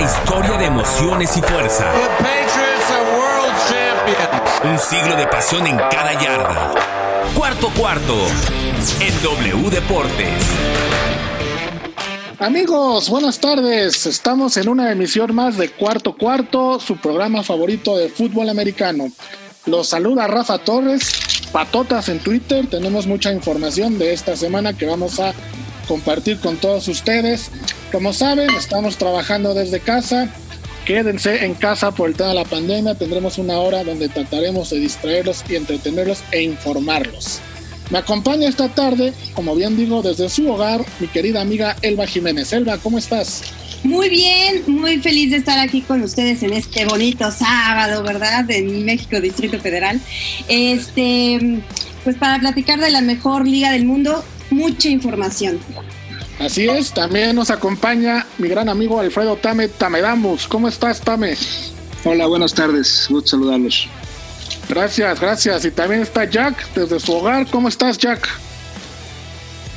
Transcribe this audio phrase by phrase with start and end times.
[0.00, 1.92] larga historia de emociones y fuerza.
[4.64, 6.74] Un siglo de pasión en cada yarda.
[7.36, 8.14] Cuarto cuarto
[9.00, 10.44] en W Deportes.
[12.38, 14.06] Amigos, buenas tardes.
[14.06, 19.10] Estamos en una emisión más de Cuarto Cuarto, su programa favorito de fútbol americano.
[19.66, 21.12] Los saluda Rafa Torres,
[21.52, 22.66] patotas en Twitter.
[22.68, 25.34] Tenemos mucha información de esta semana que vamos a
[25.90, 27.50] compartir con todos ustedes.
[27.90, 30.32] Como saben, estamos trabajando desde casa.
[30.84, 32.94] Quédense en casa por el tema de la pandemia.
[32.94, 37.40] Tendremos una hora donde trataremos de distraerlos y entretenerlos e informarlos.
[37.90, 42.52] Me acompaña esta tarde, como bien digo, desde su hogar, mi querida amiga Elba Jiménez.
[42.52, 43.42] Elba, ¿cómo estás?
[43.82, 48.48] Muy bien, muy feliz de estar aquí con ustedes en este bonito sábado, ¿verdad?
[48.48, 50.00] En México, Distrito Federal.
[50.46, 51.60] Este,
[52.04, 55.58] pues para platicar de la mejor liga del mundo, mucha información.
[56.38, 60.46] Así es, también nos acompaña mi gran amigo Alfredo Tame Tamedamus.
[60.48, 61.36] ¿Cómo estás, Tame?
[62.04, 63.88] Hola, buenas tardes, gusto saludarlos.
[64.68, 65.64] Gracias, gracias.
[65.64, 67.46] Y también está Jack desde su hogar.
[67.50, 68.28] ¿Cómo estás, Jack?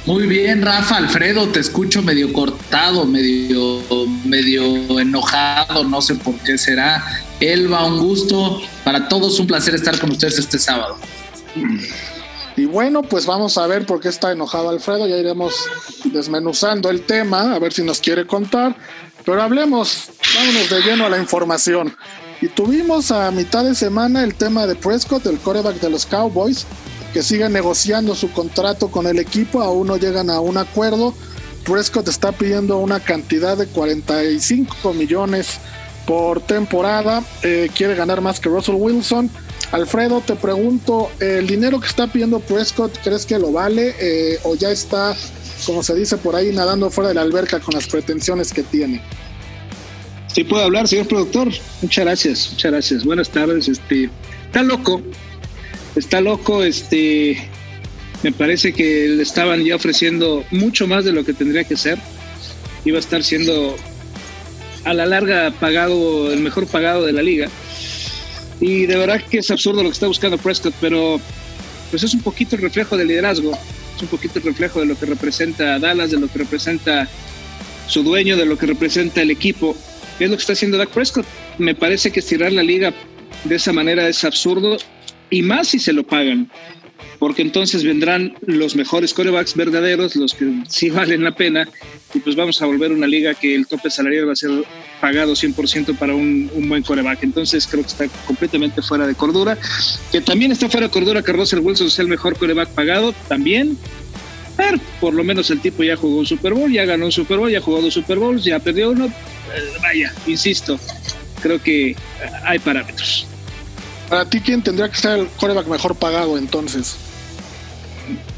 [0.05, 3.81] Muy bien, Rafa, Alfredo, te escucho medio cortado, medio,
[4.25, 7.03] medio enojado, no sé por qué será.
[7.39, 8.61] Elba, un gusto.
[8.83, 10.97] Para todos un placer estar con ustedes este sábado.
[12.55, 15.07] Y bueno, pues vamos a ver por qué está enojado Alfredo.
[15.07, 15.55] Ya iremos
[16.05, 18.75] desmenuzando el tema, a ver si nos quiere contar.
[19.25, 21.95] Pero hablemos, vámonos de lleno a la información.
[22.41, 26.65] Y tuvimos a mitad de semana el tema de Prescott, el coreback de los Cowboys,
[27.13, 31.13] que sigue negociando su contrato con el equipo, aún no llegan a un acuerdo.
[31.63, 35.59] Prescott está pidiendo una cantidad de 45 millones
[36.05, 39.29] por temporada, eh, quiere ganar más que Russell Wilson.
[39.73, 44.53] Alfredo, te pregunto, ¿el dinero que está pidiendo Prescott crees que lo vale eh, o
[44.53, 45.15] ya está,
[45.65, 49.01] como se dice por ahí, nadando fuera de la alberca con las pretensiones que tiene?
[50.31, 51.49] Sí, puedo hablar, señor productor.
[51.81, 53.03] Muchas gracias, muchas gracias.
[53.03, 53.67] Buenas tardes.
[53.67, 54.11] Este,
[54.45, 55.01] está loco,
[55.95, 56.63] está loco.
[56.63, 57.49] Este,
[58.21, 61.97] me parece que le estaban ya ofreciendo mucho más de lo que tendría que ser.
[62.85, 63.75] Iba a estar siendo
[64.83, 67.49] a la larga pagado, el mejor pagado de la liga.
[68.59, 71.19] Y de verdad que es absurdo lo que está buscando Prescott, pero
[71.89, 73.51] pues es un poquito el reflejo del liderazgo,
[73.95, 77.07] es un poquito el reflejo de lo que representa Dallas, de lo que representa
[77.87, 79.75] su dueño, de lo que representa el equipo.
[80.17, 81.25] ¿Qué es lo que está haciendo Dak Prescott?
[81.57, 82.93] Me parece que estirar la liga
[83.43, 84.77] de esa manera es absurdo
[85.29, 86.49] y más si se lo pagan,
[87.23, 91.65] porque entonces vendrán los mejores corebacks verdaderos, los que sí valen la pena,
[92.13, 94.51] y pues vamos a volver a una liga que el tope salarial va a ser
[94.99, 97.23] pagado 100% para un, buen coreback.
[97.23, 99.57] Entonces creo que está completamente fuera de cordura.
[100.11, 103.77] Que también está fuera de cordura que Russell Wilson sea el mejor coreback pagado, también.
[104.57, 107.37] Pero por lo menos el tipo ya jugó un Super Bowl, ya ganó un Super
[107.37, 109.05] Bowl, ya jugó dos Super Bowls, ya perdió uno.
[109.05, 110.77] Eh, vaya, insisto,
[111.41, 111.95] creo que
[112.43, 113.25] hay parámetros.
[114.09, 116.97] Para ti, ¿quién tendría que ser el coreback mejor pagado entonces?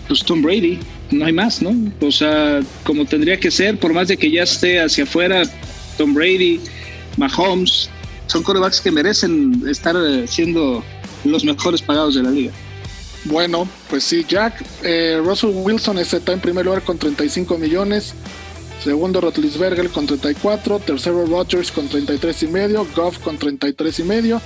[0.07, 0.79] Pues Tom Brady,
[1.11, 1.73] no hay más, ¿no?
[2.01, 5.43] O sea, como tendría que ser, por más de que ya esté hacia afuera,
[5.97, 6.59] Tom Brady,
[7.17, 7.89] Mahomes,
[8.27, 9.95] son corebacks que merecen estar
[10.27, 10.83] siendo
[11.23, 12.51] los mejores pagados de la liga.
[13.25, 14.63] Bueno, pues sí, Jack.
[14.83, 18.13] Eh, Russell Wilson está en primer lugar con 35 millones.
[18.83, 20.79] Segundo, Rotlisberger con 34.
[20.79, 22.87] Tercero, Rodgers con 33 y medio.
[22.95, 24.41] Goff con 33 y medio.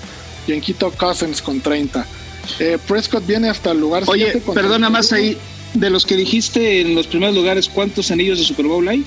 [0.48, 2.06] Y en Quito, Cousins con 30.
[2.59, 5.38] Eh, Prescott viene hasta el lugar Oye, perdona más ahí.
[5.73, 9.05] De los que dijiste en los primeros lugares, ¿cuántos anillos de Super Bowl hay?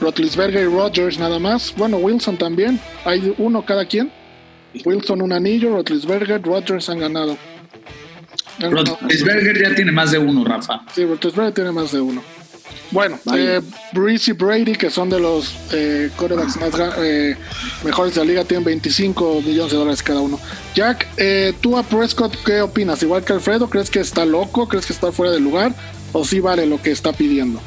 [0.00, 1.74] Rotlisberger y Rodgers nada más.
[1.76, 2.78] Bueno, Wilson también.
[3.04, 4.10] Hay uno cada quien.
[4.84, 7.36] Wilson un anillo, Rotlisberger, Rodgers han ganado.
[8.58, 10.82] Rotlisberger ya tiene más de uno, Rafa.
[10.94, 12.22] Sí, Rotlisberger tiene más de uno.
[12.90, 13.60] Bueno, eh,
[13.92, 17.36] Breeze y Brady, que son de los eh, quarterbacks más eh,
[17.84, 20.40] mejores de la liga, tienen 25 millones de dólares cada uno.
[20.74, 23.02] Jack, eh, tú a Prescott, ¿qué opinas?
[23.02, 24.68] Igual que Alfredo, ¿crees que está loco?
[24.68, 25.74] ¿Crees que está fuera de lugar?
[26.12, 27.60] ¿O sí vale lo que está pidiendo?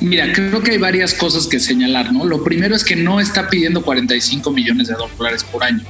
[0.00, 2.26] Mira, creo que hay varias cosas que señalar, ¿no?
[2.26, 5.82] Lo primero es que no está pidiendo 45 millones de dólares por año.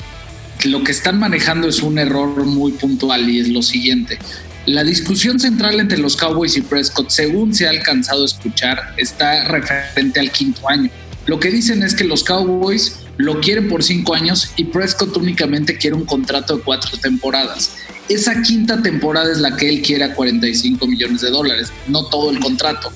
[0.64, 4.18] Lo que están manejando es un error muy puntual y es lo siguiente.
[4.66, 9.44] La discusión central entre los Cowboys y Prescott, según se ha alcanzado a escuchar, está
[9.44, 10.88] referente al quinto año.
[11.26, 15.76] Lo que dicen es que los Cowboys lo quieren por cinco años y Prescott únicamente
[15.76, 17.76] quiere un contrato de cuatro temporadas.
[18.08, 22.30] Esa quinta temporada es la que él quiere a 45 millones de dólares, no todo
[22.30, 22.90] el contrato.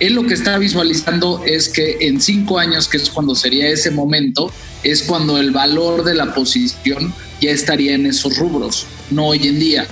[0.00, 3.90] Él lo que está visualizando es que en cinco años, que es cuando sería ese
[3.90, 9.48] momento, es cuando el valor de la posición ya estaría en esos rubros, no hoy
[9.48, 9.88] en día.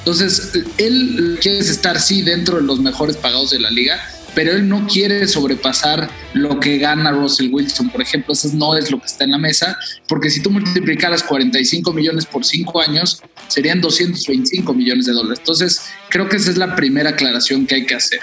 [0.00, 4.00] Entonces, él quiere estar, sí, dentro de los mejores pagados de la liga,
[4.34, 8.90] pero él no quiere sobrepasar lo que gana Russell Wilson, por ejemplo, eso no es
[8.90, 9.76] lo que está en la mesa,
[10.08, 15.40] porque si tú multiplicaras 45 millones por 5 años, serían 225 millones de dólares.
[15.40, 18.20] Entonces, creo que esa es la primera aclaración que hay que hacer.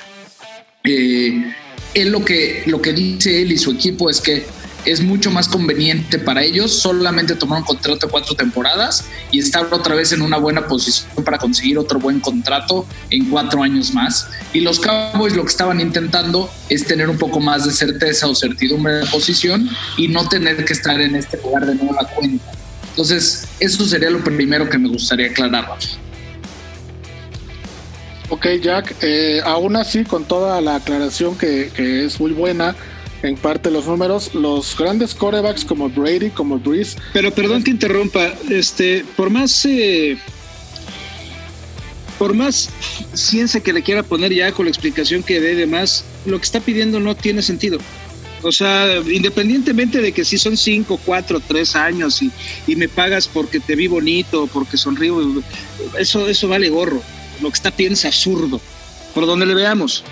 [0.83, 1.53] Eh,
[1.93, 4.45] él lo que, lo que dice él y su equipo es que
[4.87, 9.67] es mucho más conveniente para ellos solamente tomar un contrato de cuatro temporadas y estar
[9.71, 14.29] otra vez en una buena posición para conseguir otro buen contrato en cuatro años más.
[14.53, 18.35] Y los Cowboys lo que estaban intentando es tener un poco más de certeza o
[18.35, 22.45] certidumbre de la posición y no tener que estar en este lugar de nueva cuenta.
[22.89, 25.67] Entonces, eso sería lo primero que me gustaría aclarar,
[28.29, 32.75] Ok, Jack, eh, aún así, con toda la aclaración que es muy buena,
[33.23, 36.97] en parte los números, los grandes corebacks como Brady, como Breeze.
[37.13, 40.17] Pero perdón que interrumpa, este, por más eh,
[42.17, 42.69] por más
[43.13, 46.45] ciencia que le quiera poner ya con la explicación que dé y demás, lo que
[46.45, 47.79] está pidiendo no tiene sentido.
[48.43, 52.31] O sea, independientemente de que si son cinco, cuatro, tres años y,
[52.67, 55.43] y me pagas porque te vi bonito, porque sonrío,
[55.97, 57.01] eso, eso vale gorro.
[57.41, 58.61] Lo que está pidiendo es absurdo,
[59.13, 60.03] por donde le veamos.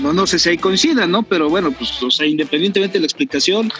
[0.00, 1.22] No, no sé si ahí coincidan, ¿no?
[1.22, 3.70] Pero bueno, pues, o sea, independientemente de la explicación,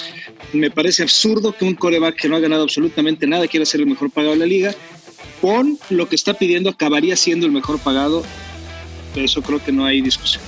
[0.52, 3.86] me parece absurdo que un coreback que no ha ganado absolutamente nada quiera ser el
[3.86, 4.74] mejor pagado de la liga.
[5.40, 8.22] Con lo que está pidiendo, acabaría siendo el mejor pagado.
[9.16, 10.42] Eso creo que no hay discusión.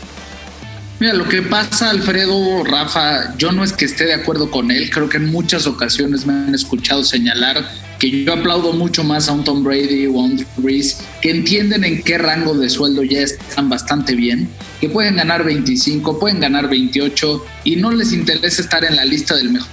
[1.01, 4.89] Mira, lo que pasa, Alfredo, Rafa, yo no es que esté de acuerdo con él,
[4.89, 7.69] creo que en muchas ocasiones me han escuchado señalar
[8.03, 11.31] que yo aplaudo mucho más a un Tom Brady o a un Drew Brees, que
[11.31, 14.49] entienden en qué rango de sueldo ya están bastante bien,
[14.81, 19.37] que pueden ganar 25, pueden ganar 28 y no les interesa estar en la lista
[19.37, 19.71] del mejor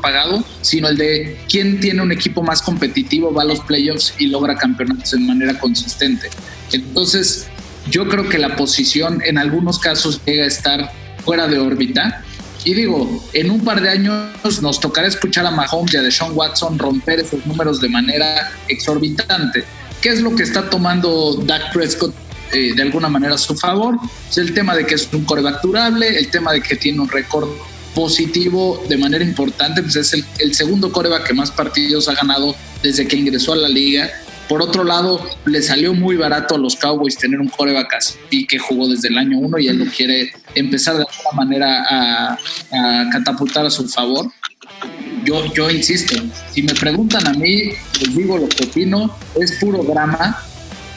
[0.00, 4.28] pagado, sino el de quién tiene un equipo más competitivo, va a los playoffs y
[4.28, 6.30] logra campeonatos de manera consistente.
[6.72, 7.46] Entonces,
[7.90, 10.92] yo creo que la posición en algunos casos llega a estar
[11.26, 12.24] fuera de órbita
[12.66, 16.32] y digo, en un par de años nos tocará escuchar a Mahomes y a Deshaun
[16.34, 19.64] Watson romper esos números de manera exorbitante.
[20.00, 22.12] ¿Qué es lo que está tomando Dak Prescott
[22.52, 23.96] eh, de alguna manera a su favor?
[24.28, 27.08] Es el tema de que es un coreback durable, el tema de que tiene un
[27.08, 27.48] récord
[27.94, 32.56] positivo de manera importante, pues es el, el segundo coreback que más partidos ha ganado
[32.82, 34.10] desde que ingresó a la liga
[34.48, 38.58] por otro lado, le salió muy barato a los Cowboys tener un coreback así que
[38.58, 42.38] jugó desde el año uno y él lo quiere empezar de alguna manera a,
[43.10, 44.30] catapultar a su favor.
[45.24, 46.14] Yo, yo insisto,
[46.52, 50.40] si me preguntan a mí, les digo lo que opino, es puro drama.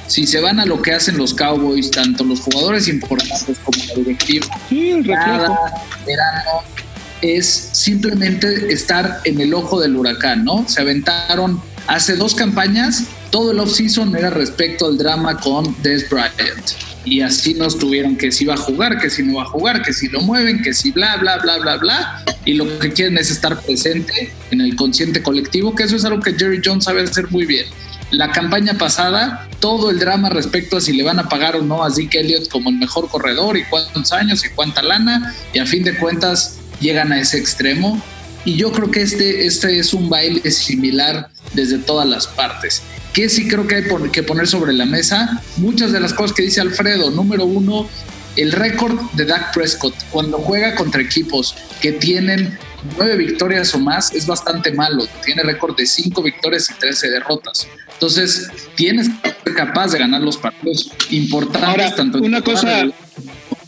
[0.05, 3.93] Si se van a lo que hacen los Cowboys, tanto los jugadores importantes como la
[3.95, 4.47] directiva,
[5.07, 5.49] cada
[6.05, 6.63] verano
[7.21, 10.67] es simplemente estar en el ojo del huracán, ¿no?
[10.67, 16.71] Se aventaron hace dos campañas todo el off-season era respecto al drama con Des Bryant.
[17.05, 19.81] Y así nos tuvieron que si va a jugar, que si no va a jugar,
[19.81, 22.23] que si lo mueven, que si bla, bla, bla, bla, bla.
[22.45, 26.21] Y lo que quieren es estar presente en el consciente colectivo, que eso es algo
[26.21, 27.65] que Jerry Jones sabe hacer muy bien.
[28.11, 31.83] La campaña pasada, todo el drama respecto a si le van a pagar o no
[31.83, 35.65] a Zeke Elliott como el mejor corredor y cuántos años y cuánta lana, y a
[35.65, 38.01] fin de cuentas llegan a ese extremo.
[38.45, 42.81] Y yo creo que este, este es un baile similar desde todas las partes
[43.13, 46.43] que sí creo que hay que poner sobre la mesa muchas de las cosas que
[46.43, 47.11] dice Alfredo.
[47.11, 47.89] Número uno,
[48.35, 52.57] el récord de Dak Prescott cuando juega contra equipos que tienen
[52.97, 55.07] nueve victorias o más es bastante malo.
[55.25, 57.67] Tiene récord de cinco victorias y trece derrotas.
[57.93, 61.95] Entonces, tienes que ser capaz de ganar los partidos importantes.
[61.95, 62.85] tanto una cosa,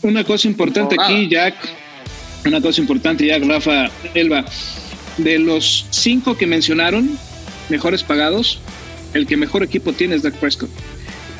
[0.02, 1.54] una cosa importante aquí, Jack.
[2.44, 4.44] Una cosa importante, Jack, Rafa, Elba.
[5.18, 7.18] De los cinco que mencionaron,
[7.68, 8.58] mejores pagados,
[9.14, 10.70] el que mejor equipo tiene es Dak Prescott.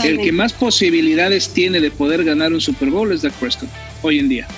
[0.02, 3.68] El que más posibilidades tiene de poder ganar un Super Bowl es Dak Prescott
[4.02, 4.48] hoy en día.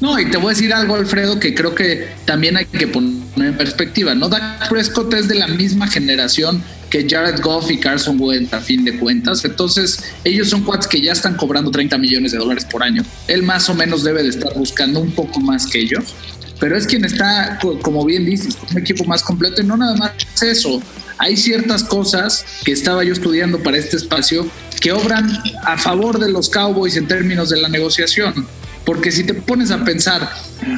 [0.00, 3.22] No, y te voy a decir algo, Alfredo, que creo que también hay que poner
[3.36, 4.28] en perspectiva, ¿no?
[4.28, 8.84] Dak Prescott es de la misma generación que Jared Goff y Carson Wentz a fin
[8.84, 9.44] de cuentas.
[9.44, 13.04] Entonces, ellos son cuates que ya están cobrando 30 millones de dólares por año.
[13.28, 16.14] Él más o menos debe de estar buscando un poco más que ellos
[16.60, 20.12] pero es quien está, como bien dices, un equipo más completo y no nada más
[20.42, 20.82] eso.
[21.18, 24.48] Hay ciertas cosas que estaba yo estudiando para este espacio
[24.80, 25.30] que obran
[25.64, 28.46] a favor de los Cowboys en términos de la negociación.
[28.84, 30.30] Porque si te pones a pensar,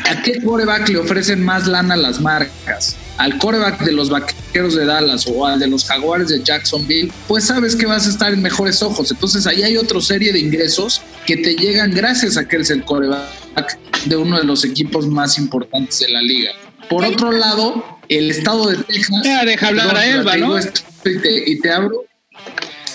[0.04, 2.96] ¿a qué coreback le ofrecen más lana las marcas?
[3.20, 7.12] ¿Al coreback de los vaqueros de Dallas o al de los jaguares de Jacksonville?
[7.28, 9.10] Pues sabes que vas a estar en mejores ojos.
[9.10, 12.82] Entonces ahí hay otra serie de ingresos que te llegan gracias a que eres el
[12.82, 16.52] coreback de uno de los equipos más importantes de la liga.
[16.88, 19.22] Por otro lado, el estado de Texas.
[19.44, 20.58] deja hablar a Elba, ¿no?
[20.58, 22.06] y, te, abro.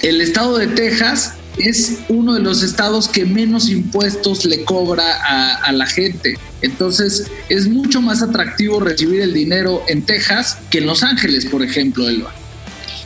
[0.02, 5.72] El estado de Texas es uno de los estados que menos impuestos le cobra a,
[5.72, 6.38] la gente.
[6.62, 11.64] Entonces es mucho más atractivo recibir el dinero en Texas que en Los Ángeles, por
[11.64, 12.34] ejemplo, Elba.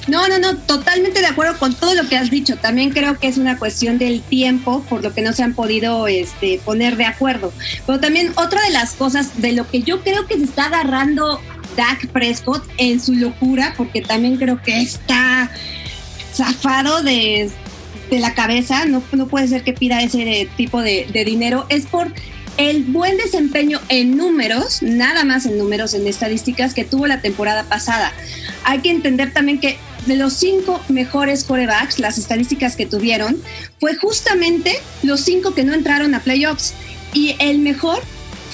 [0.08, 2.58] No, no, no, totalmente de acuerdo con todo lo que has dicho.
[2.58, 6.08] También creo que es una cuestión del tiempo, por lo que no se han podido
[6.08, 7.53] este, poner de acuerdo.
[7.86, 11.39] Pero también otra de las cosas de lo que yo creo que se está agarrando
[11.75, 15.51] Dak Prescott en su locura, porque también creo que está
[16.34, 17.51] zafado de,
[18.18, 22.12] la cabeza, no, no puede ser que pida ese tipo de, de dinero, es por
[22.58, 27.66] el buen desempeño en números, nada más en números, en estadísticas que tuvo la temporada
[27.66, 28.12] pasada.
[28.63, 33.38] Hay que entender también que de los cinco mejores corebacks, las estadísticas que tuvieron,
[33.80, 34.74] fue justamente
[35.04, 36.74] los cinco que no entraron a playoffs.
[37.13, 38.01] Y el mejor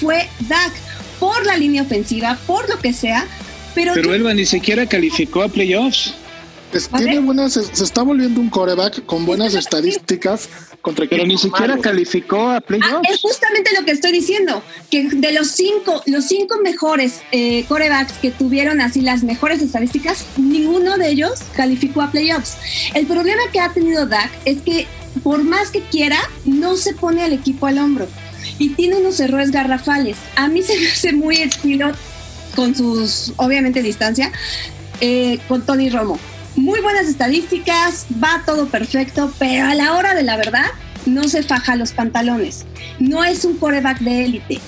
[0.00, 0.72] fue Dak,
[1.18, 3.26] por la línea ofensiva, por lo que sea.
[3.74, 6.14] Pero, pero Elba ni siquiera calificó a playoffs.
[6.96, 10.48] Tiene buenas, se, está volviendo un coreback con buenas estadísticas
[10.82, 12.94] contra Pero ni siquiera calificó a playoffs.
[12.94, 17.64] Ah, es justamente lo que estoy diciendo, que de los cinco, los cinco mejores eh,
[17.68, 22.56] corebacks que tuvieron así las mejores estadísticas, ninguno de ellos calificó a playoffs.
[22.94, 24.86] El problema que ha tenido Dak es que
[25.22, 28.06] por más que quiera, no se pone al equipo al hombro
[28.58, 30.16] y tiene unos errores garrafales.
[30.36, 31.92] A mí se me hace muy estilo
[32.54, 34.32] con sus, obviamente, distancia,
[35.00, 36.18] eh, con Tony Romo.
[36.56, 40.66] Muy buenas estadísticas, va todo perfecto, pero a la hora de la verdad
[41.04, 42.64] no se faja los pantalones.
[42.98, 44.60] No es un coreback de élite.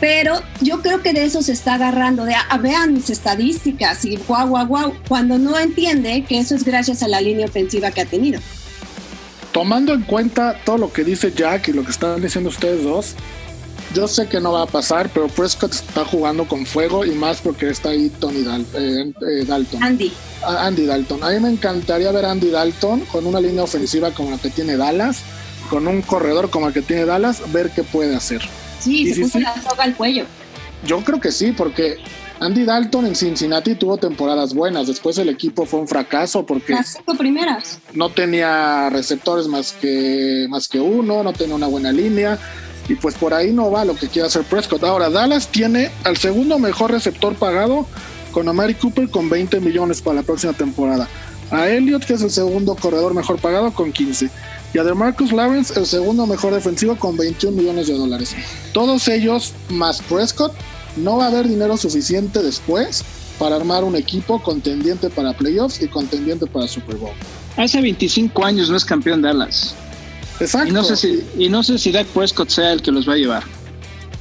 [0.00, 4.16] Pero yo creo que de eso se está agarrando, de ah, vean mis estadísticas y
[4.16, 8.02] guau, guau, guau, cuando no entiende que eso es gracias a la línea ofensiva que
[8.02, 8.40] ha tenido
[9.54, 13.14] tomando en cuenta todo lo que dice Jack y lo que están diciendo ustedes dos,
[13.94, 17.40] yo sé que no va a pasar, pero Prescott está jugando con fuego y más
[17.40, 19.82] porque está ahí Tony eh, eh, Dalton.
[19.82, 20.12] Andy.
[20.44, 21.22] Andy Dalton.
[21.22, 24.50] A mí me encantaría ver a Andy Dalton con una línea ofensiva como la que
[24.50, 25.20] tiene Dallas,
[25.70, 28.42] con un corredor como el que tiene Dallas, ver qué puede hacer.
[28.80, 30.26] Sí, se puso la soga al cuello.
[30.84, 31.98] Yo creo que sí, porque
[32.40, 34.86] Andy Dalton en Cincinnati tuvo temporadas buenas.
[34.88, 36.74] Después el equipo fue un fracaso porque.
[36.74, 37.78] Las cinco primeras.
[37.92, 42.38] No tenía receptores más que, más que uno, no tenía una buena línea.
[42.88, 44.84] Y pues por ahí no va lo que quiere hacer Prescott.
[44.84, 47.86] Ahora, Dallas tiene al segundo mejor receptor pagado
[48.32, 51.08] con Amari Cooper con 20 millones para la próxima temporada.
[51.50, 54.28] A Elliott, que es el segundo corredor mejor pagado, con 15.
[54.74, 58.34] Y a DeMarcus Lawrence, el segundo mejor defensivo, con 21 millones de dólares.
[58.72, 60.52] Todos ellos, más Prescott,
[60.96, 63.04] no va a haber dinero suficiente después
[63.38, 67.12] para armar un equipo contendiente para playoffs y contendiente para Super Bowl.
[67.56, 69.74] Hace 25 años no es campeón Dallas.
[70.40, 70.68] Exacto.
[70.68, 73.14] Y no sé si, y no sé si Dak Prescott sea el que los va
[73.14, 73.44] a llevar.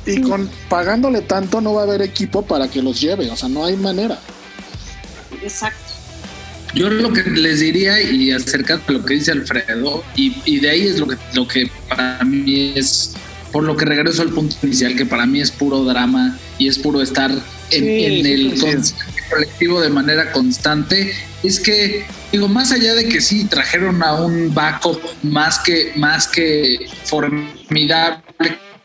[0.06, 3.50] Y con pagándole tanto no va a haber equipo para que los lleve, o sea,
[3.50, 4.20] no hay manera.
[5.42, 5.80] Exacto.
[6.76, 10.70] Yo lo que les diría y acerca a lo que dice Alfredo, y, y, de
[10.72, 13.14] ahí es lo que, lo que para mí es
[13.54, 16.80] por lo que regreso al punto inicial, que para mí es puro drama y es
[16.80, 17.32] puro estar
[17.70, 18.60] en, el
[19.30, 22.04] colectivo de manera constante, es que,
[22.34, 28.24] digo, más allá de que sí trajeron a un backup más que, más que formidable,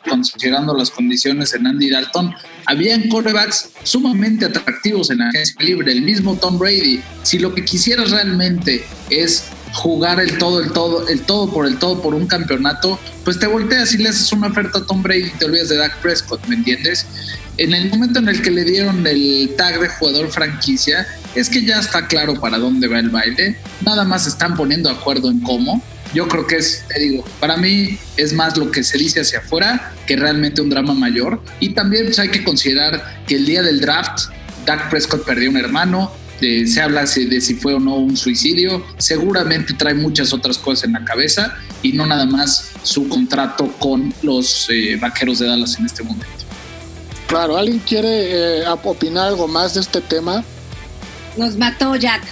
[0.07, 2.35] considerando las condiciones en Andy Dalton,
[2.67, 7.01] habían corebacks sumamente atractivos en la agencia libre, el mismo Tom Brady.
[7.23, 11.79] Si lo que quisieras realmente es jugar el todo, el todo, el todo por el
[11.79, 15.27] todo por un campeonato, pues te volteas y le haces una oferta a Tom Brady
[15.35, 17.07] y te olvidas de Dak Prescott, ¿me entiendes?
[17.57, 21.07] En el momento en el que le dieron el tag de jugador franquicia,
[21.39, 25.31] es que ya está claro para dónde va el baile, nada más están poniendo acuerdo
[25.31, 25.81] en cómo.
[26.13, 29.39] Yo creo que es, te digo, para mí es más lo que se dice hacia
[29.39, 31.41] afuera que realmente un drama mayor.
[31.61, 34.31] Y también pues, hay que considerar que el día del draft,
[34.67, 39.75] Dak Prescott perdió un hermano, se habla de si fue o no un suicidio, seguramente
[39.75, 44.69] trae muchas otras cosas en la cabeza y no nada más su contrato con los
[44.71, 46.27] eh, vaqueros de Dallas en este momento.
[47.29, 50.45] Claro, ¿alguien quiere eh, opinar algo más de este tema?
[51.39, 52.23] Nos mató Jack,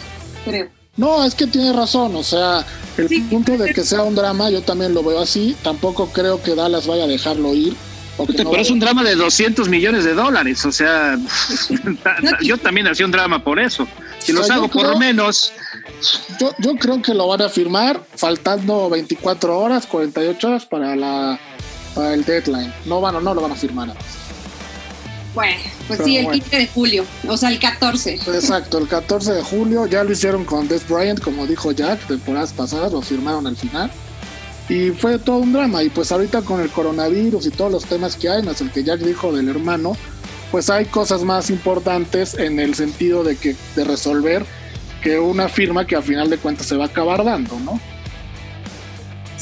[0.44, 0.68] creo.
[0.96, 2.64] No, es que tiene razón, o sea,
[2.96, 6.54] el punto de que sea un drama, yo también lo veo así, tampoco creo que
[6.54, 7.76] Dallas vaya a dejarlo ir.
[8.34, 11.18] Pero es un drama de 200 millones de dólares, o sea,
[12.42, 13.86] yo también hacía un drama por eso.
[14.18, 15.52] Si los hago por menos.
[16.40, 21.38] Yo, yo creo que lo van a firmar faltando 24 horas, 48 horas para, la,
[21.94, 22.72] para el deadline.
[22.86, 23.94] No van, no lo van a firmar.
[25.36, 28.14] Bueno, pues sí, el 15 de julio, o sea, el 14.
[28.14, 32.54] Exacto, el 14 de julio ya lo hicieron con Des Bryant, como dijo Jack, temporadas
[32.54, 33.90] pasadas, lo firmaron al final.
[34.70, 35.82] Y fue todo un drama.
[35.82, 38.82] Y pues ahorita con el coronavirus y todos los temas que hay, más el que
[38.82, 39.94] Jack dijo del hermano,
[40.50, 44.46] pues hay cosas más importantes en el sentido de que de resolver
[45.02, 47.78] que una firma que al final de cuentas se va a acabar dando, ¿no?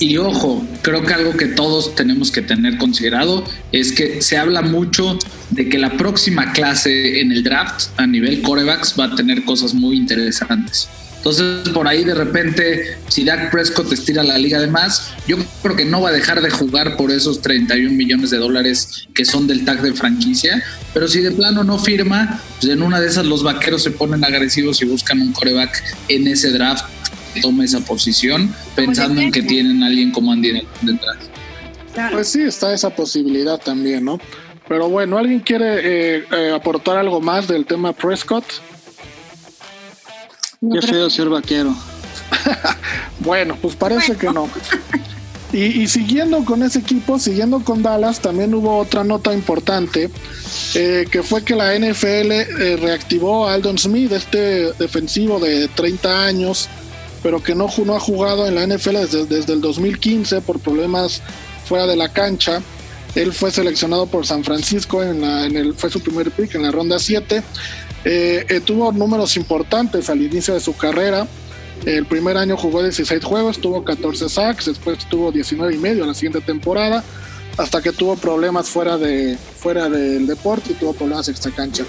[0.00, 4.60] Y ojo, creo que algo que todos tenemos que tener considerado es que se habla
[4.62, 5.18] mucho
[5.50, 9.72] de que la próxima clase en el draft a nivel corebacks va a tener cosas
[9.72, 10.88] muy interesantes.
[11.24, 15.74] Entonces, por ahí de repente, si Dak Prescott estira la liga de más, yo creo
[15.74, 19.46] que no va a dejar de jugar por esos 31 millones de dólares que son
[19.46, 20.62] del tag de franquicia.
[20.92, 24.22] Pero si de plano no firma, pues en una de esas los vaqueros se ponen
[24.22, 26.84] agresivos y buscan un coreback en ese draft
[27.40, 31.16] tome esa posición, pensando en que tienen a alguien como Andy detrás.
[32.12, 34.18] Pues sí, está esa posibilidad también, ¿no?
[34.68, 38.44] Pero bueno, ¿alguien quiere eh, eh, aportar algo más del tema Prescott?
[40.72, 41.74] Qué feo ser vaquero.
[43.20, 44.48] bueno, pues parece que no.
[45.54, 50.10] Y, siguiendo con ese equipo, siguiendo con Dallas, también hubo otra nota importante,
[50.74, 56.24] eh, que fue que la NFL eh, reactivó a Aldon Smith, este defensivo de 30
[56.24, 56.68] años,
[57.24, 61.22] pero que no, no ha jugado en la NFL desde, desde el 2015 por problemas
[61.64, 62.60] fuera de la cancha.
[63.14, 66.62] Él fue seleccionado por San Francisco, en, la, en el, fue su primer pick en
[66.62, 67.42] la ronda 7
[68.04, 71.26] eh, eh, tuvo números importantes al inicio de su carrera.
[71.86, 76.14] El primer año jugó 16 juegos, tuvo 14 sacks, después tuvo 19 y medio la
[76.14, 77.02] siguiente temporada,
[77.56, 81.84] hasta que tuvo problemas fuera, de, fuera del deporte y tuvo problemas extra cancha.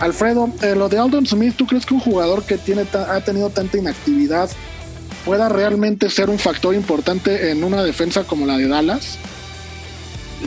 [0.00, 3.50] Alfredo, eh, lo de Aldon Smith, ¿tú crees que un jugador que tiene ha tenido
[3.50, 4.50] tanta inactividad
[5.24, 9.18] pueda realmente ser un factor importante en una defensa como la de Dallas?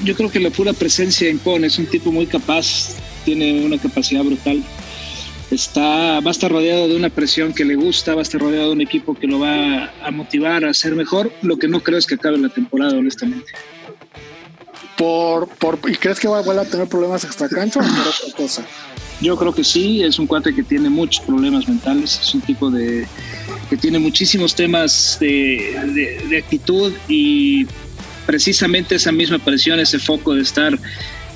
[0.03, 4.23] Yo creo que la pura presencia impone, es un tipo muy capaz, tiene una capacidad
[4.23, 4.63] brutal
[5.53, 8.67] está, va a estar rodeado de una presión que le gusta, va a estar rodeado
[8.67, 11.31] de un equipo que lo va a motivar a ser mejor.
[11.41, 13.51] Lo que no creo es que acabe la temporada, honestamente.
[14.97, 18.65] Por, por, ¿Y crees que va, a tener problemas extra cancha o por otra cosa?
[19.21, 22.69] Yo creo que sí, es un cuate que tiene muchos problemas mentales, es un tipo
[22.69, 23.07] de
[23.77, 27.65] tiene muchísimos temas de, de actitud y
[28.25, 30.77] precisamente esa misma presión, ese foco de estar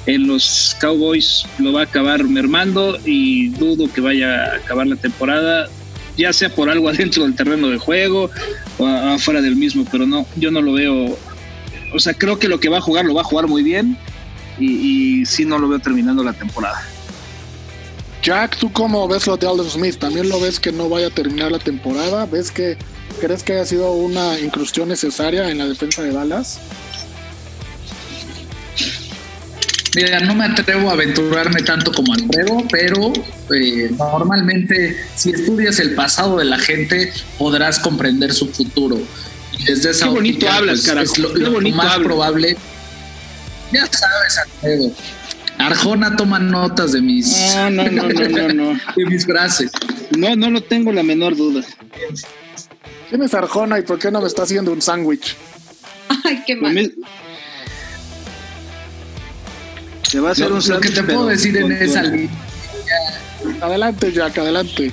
[0.08, 4.96] en los Cowboys lo va a acabar mermando y dudo que vaya a acabar la
[4.96, 5.68] temporada,
[6.18, 8.32] ya sea por algo adentro del terreno de juego
[8.78, 11.18] o afuera del mismo, pero no, yo no lo veo.
[11.94, 13.98] O sea, creo que lo que va a jugar lo va a jugar muy bien
[14.60, 16.82] y, y sí no lo veo terminando la temporada.
[18.28, 20.00] Jack, ¿tú cómo ves lo de Alden Smith?
[20.00, 22.26] ¿También lo ves que no vaya a terminar la temporada?
[22.26, 22.78] ¿Ves que
[23.22, 26.60] crees que haya sido una inclusión necesaria en la defensa de Dallas?
[29.96, 33.14] Mira, no me atrevo a aventurarme tanto como Alfredo, pero
[33.56, 39.00] eh, normalmente si estudias el pasado de la gente podrás comprender su futuro.
[39.58, 42.58] Y desde esa Qué bonito hablas, pues, Es lo, más probable.
[43.72, 44.92] Ya sabes, Alfredo.
[45.58, 49.72] Arjona toma notas de mis, no, no, no, no, no, de mis frases.
[50.16, 51.64] No, no lo tengo la menor duda.
[53.10, 55.36] ¿Quién es Arjona y por qué no me está haciendo un sándwich?
[56.24, 56.94] Ay, qué mal.
[60.04, 62.30] Se va a hacer lo, un lo que te puedo decir en esa línea.
[63.62, 64.92] Adelante, Jack, adelante.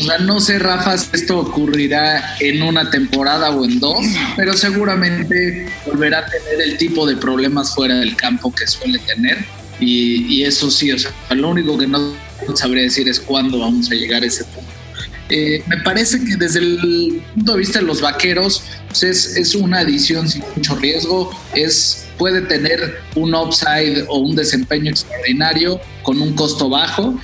[0.00, 4.04] O sea, no sé, Rafa, si esto ocurrirá en una temporada o en dos,
[4.36, 9.44] pero seguramente volverá a tener el tipo de problemas fuera del campo que suele tener.
[9.80, 12.14] Y, eso sí, o sea, lo único que no
[12.54, 14.74] sabría decir es cuándo vamos a llegar a ese punto.
[15.30, 19.54] Eh, me parece que desde el punto de vista de los vaqueros pues es, es,
[19.54, 26.20] una adición sin mucho riesgo, es, puede tener un upside o un desempeño extraordinario con
[26.20, 27.18] un costo bajo.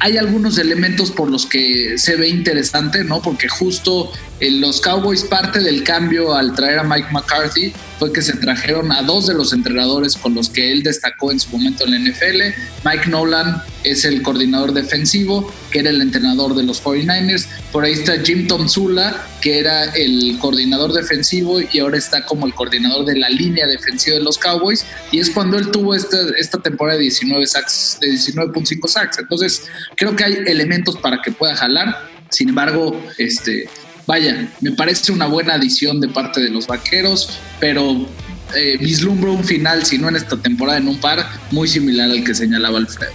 [0.00, 3.22] Hay algunos elementos por los que se ve interesante, ¿no?
[3.22, 4.10] Porque justo
[4.50, 9.02] los Cowboys parte del cambio al traer a Mike McCarthy fue que se trajeron a
[9.02, 12.42] dos de los entrenadores con los que él destacó en su momento en la NFL.
[12.84, 17.46] Mike Nolan es el coordinador defensivo, que era el entrenador de los 49ers.
[17.70, 22.54] Por ahí está Jim Tomsula, que era el coordinador defensivo y ahora está como el
[22.54, 24.84] coordinador de la línea defensiva de los Cowboys.
[25.12, 29.18] Y es cuando él tuvo esta, esta temporada de 19 sacks, de 19.5 sacks.
[29.18, 29.62] Entonces,
[29.96, 32.12] creo que hay elementos para que pueda jalar.
[32.30, 33.68] Sin embargo, este,
[34.06, 38.06] vaya, me parece una buena adición de parte de los vaqueros, pero
[38.54, 42.24] eh, vislumbro un final, si no en esta temporada, en un par, muy similar al
[42.24, 43.12] que señalaba Alfredo.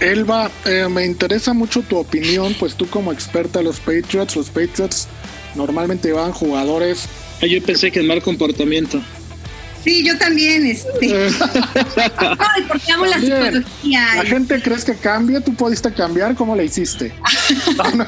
[0.00, 4.50] Elba, eh, me interesa mucho tu opinión, pues tú como experta de los Patriots, los
[4.50, 5.08] Patriots
[5.54, 7.06] normalmente llevan jugadores.
[7.42, 9.00] Ah, yo pensé que el mal comportamiento.
[9.86, 10.66] Sí, yo también.
[10.66, 11.28] Este.
[12.16, 14.14] Ay, porque amo la psicología.
[14.16, 17.14] La gente crees que cambia, tú pudiste cambiar, ¿cómo le hiciste?
[17.94, 18.04] no,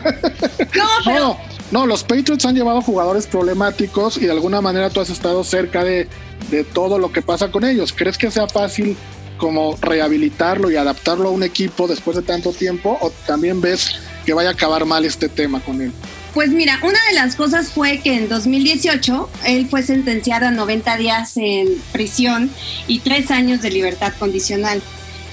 [1.04, 1.20] pero...
[1.20, 1.38] no,
[1.70, 5.84] no, los Patriots han llevado jugadores problemáticos y de alguna manera tú has estado cerca
[5.84, 6.08] de,
[6.50, 7.94] de todo lo que pasa con ellos.
[7.96, 8.96] ¿Crees que sea fácil
[9.36, 13.92] como rehabilitarlo y adaptarlo a un equipo después de tanto tiempo o también ves
[14.26, 15.92] que vaya a acabar mal este tema con él?
[16.38, 20.96] Pues mira, una de las cosas fue que en 2018 él fue sentenciado a 90
[20.96, 22.48] días en prisión
[22.86, 24.80] y tres años de libertad condicional.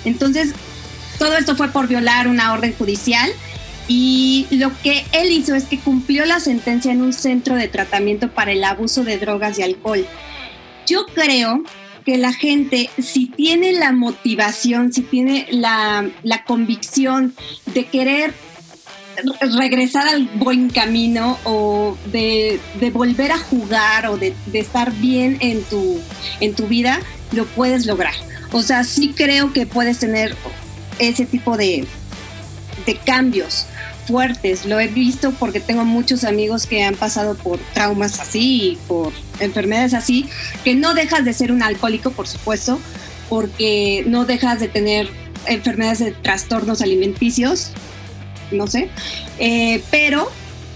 [0.03, 0.55] Entonces,
[1.19, 3.31] todo esto fue por violar una orden judicial
[3.87, 8.31] y lo que él hizo es que cumplió la sentencia en un centro de tratamiento
[8.31, 10.07] para el abuso de drogas y alcohol.
[10.87, 11.61] Yo creo
[12.03, 17.35] que la gente, si tiene la motivación, si tiene la, la convicción
[17.75, 18.33] de querer
[19.57, 22.59] regresar al buen camino o de,
[22.93, 25.99] volver a jugar o de, estar bien en tu,
[26.39, 26.99] en tu vida,
[27.31, 28.13] lo puedes lograr.
[28.51, 30.35] O sea, sí creo que puedes tener
[30.99, 31.85] ese tipo de,
[32.85, 33.65] de cambios
[34.05, 34.65] fuertes.
[34.65, 39.93] Lo he visto porque tengo muchos amigos que han pasado por traumas así por enfermedades
[39.93, 40.29] así,
[40.63, 42.79] que no dejas de ser un alcohólico, por supuesto,
[43.29, 45.09] porque no dejas de tener
[45.47, 47.71] enfermedades de trastornos alimenticios,
[48.51, 48.89] no sé,
[49.39, 50.31] eh, pero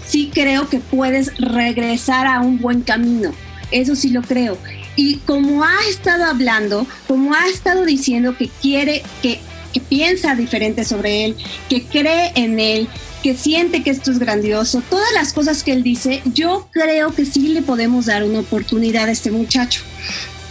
[0.06, 3.32] sí creo que puedes regresar a un buen camino.
[3.70, 4.58] Eso sí lo creo.
[4.96, 9.38] Y como ha estado hablando, como ha estado diciendo que quiere, que,
[9.72, 11.36] que piensa diferente sobre él,
[11.68, 12.88] que cree en él,
[13.22, 17.24] que siente que esto es grandioso, todas las cosas que él dice, yo creo que
[17.24, 19.82] sí le podemos dar una oportunidad a este muchacho.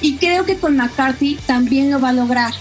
[0.02, 2.54] Y creo que con McCarthy también lo va a lograr.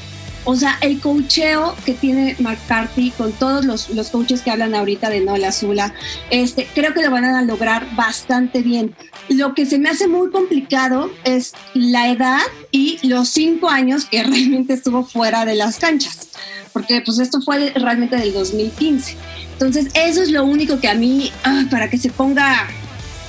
[0.50, 5.10] O sea, el coacheo que tiene McCarthy con todos los, los coaches que hablan ahorita
[5.10, 5.92] de Nola Azula,
[6.30, 8.94] este, creo que lo van a lograr bastante bien.
[9.28, 14.22] Lo que se me hace muy complicado es la edad y los cinco años que
[14.24, 16.30] realmente estuvo fuera de las canchas,
[16.72, 19.16] porque pues esto fue realmente del 2015.
[19.52, 22.66] Entonces, eso es lo único que a mí, ah, para que se ponga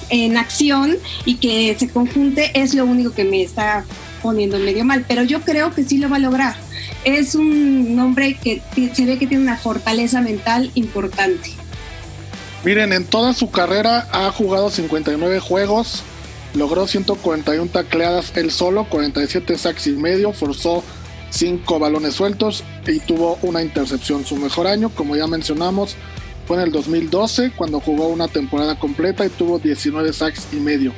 [0.08, 3.84] en acción y que se conjunte, es lo único que me está
[4.22, 6.69] poniendo medio mal, pero yo creo que sí lo va a lograr
[7.04, 8.62] es un hombre que
[8.94, 11.52] se ve que tiene una fortaleza mental importante.
[12.64, 16.04] Miren, en toda su carrera ha jugado 59 juegos,
[16.54, 20.84] logró 141 tacleadas él solo, 47 sacks y medio, forzó
[21.30, 24.26] 5 balones sueltos y tuvo una intercepción.
[24.26, 25.96] Su mejor año, como ya mencionamos,
[26.48, 30.92] fue en el 2012, cuando jugó una temporada completa y tuvo 19 sacks y medio.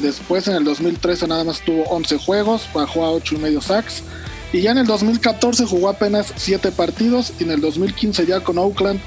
[0.00, 4.02] Después, en el 2013, nada más tuvo 11 juegos, bajó a 8 y medio sacks
[4.52, 8.58] y ya en el 2014 jugó apenas 7 partidos y en el 2015 ya con
[8.58, 9.00] Oakland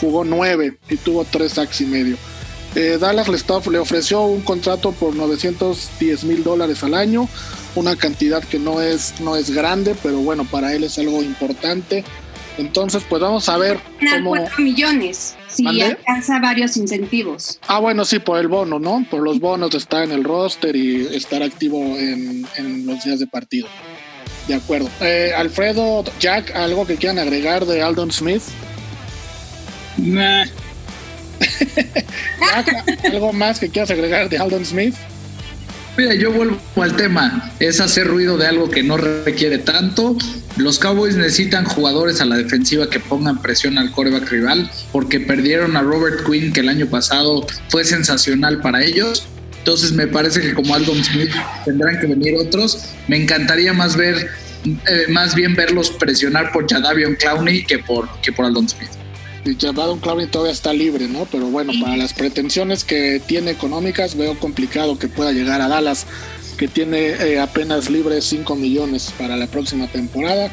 [0.00, 2.16] jugó 9 y tuvo 3 sacks y medio.
[2.74, 3.38] Eh, Dallas le,
[3.70, 7.28] le ofreció un contrato por 910 mil dólares al año,
[7.74, 12.04] una cantidad que no es, no es grande, pero bueno, para él es algo importante.
[12.58, 13.78] Entonces, pues vamos a ver.
[14.00, 14.30] Cómo...
[14.30, 17.60] 4 millones, si alcanza varios incentivos.
[17.68, 19.06] Ah, bueno, sí, por el bono, ¿no?
[19.08, 23.20] Por los bonos de estar en el roster y estar activo en, en los días
[23.20, 23.68] de partido.
[24.48, 24.90] De acuerdo.
[25.02, 28.42] Eh, Alfredo, Jack, ¿algo que quieran agregar de Aldon Smith?
[29.98, 30.46] Nah.
[32.40, 34.94] Jack, ¿algo más que quieras agregar de Aldon Smith?
[35.98, 40.16] Mira, yo vuelvo al tema, es hacer ruido de algo que no requiere tanto.
[40.56, 45.76] Los Cowboys necesitan jugadores a la defensiva que pongan presión al coreback rival, porque perdieron
[45.76, 49.28] a Robert Quinn, que el año pasado fue sensacional para ellos
[49.68, 51.30] entonces me parece que como Aldon Smith
[51.66, 52.86] tendrán que venir otros.
[53.06, 54.30] Me encantaría más ver,
[54.64, 58.88] eh, más bien verlos presionar por Jadavion Clowney que por, que por Aldon Smith.
[59.44, 61.28] Y Jadavion Clowney todavía está libre, ¿no?
[61.30, 66.06] Pero bueno, para las pretensiones que tiene económicas, veo complicado que pueda llegar a Dallas,
[66.56, 70.50] que tiene eh, apenas libre 5 millones para la próxima temporada.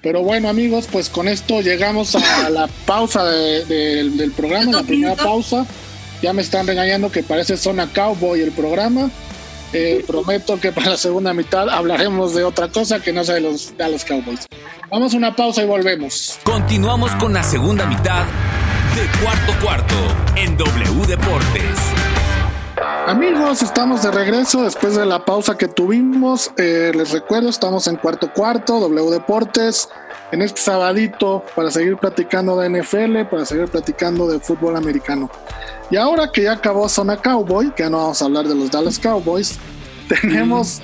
[0.00, 5.66] Pero bueno, amigos, pues con esto llegamos a la pausa del programa, la primera pausa.
[6.22, 9.10] Ya me están regañando que parece zona cowboy el programa.
[9.72, 13.40] Eh, prometo que para la segunda mitad hablaremos de otra cosa que no sea de
[13.42, 14.46] los los Cowboys.
[14.90, 16.38] Vamos a una pausa y volvemos.
[16.44, 18.24] Continuamos con la segunda mitad
[18.94, 19.94] de cuarto cuarto
[20.36, 21.78] en W Deportes.
[23.06, 26.50] Amigos, estamos de regreso después de la pausa que tuvimos.
[26.56, 29.88] Eh, les recuerdo, estamos en cuarto cuarto, W Deportes,
[30.32, 35.30] en este sabadito para seguir platicando de NFL, para seguir platicando de fútbol americano.
[35.90, 38.70] Y ahora que ya acabó Zona Cowboy, que ya no vamos a hablar de los
[38.70, 39.58] Dallas Cowboys,
[40.20, 40.80] tenemos,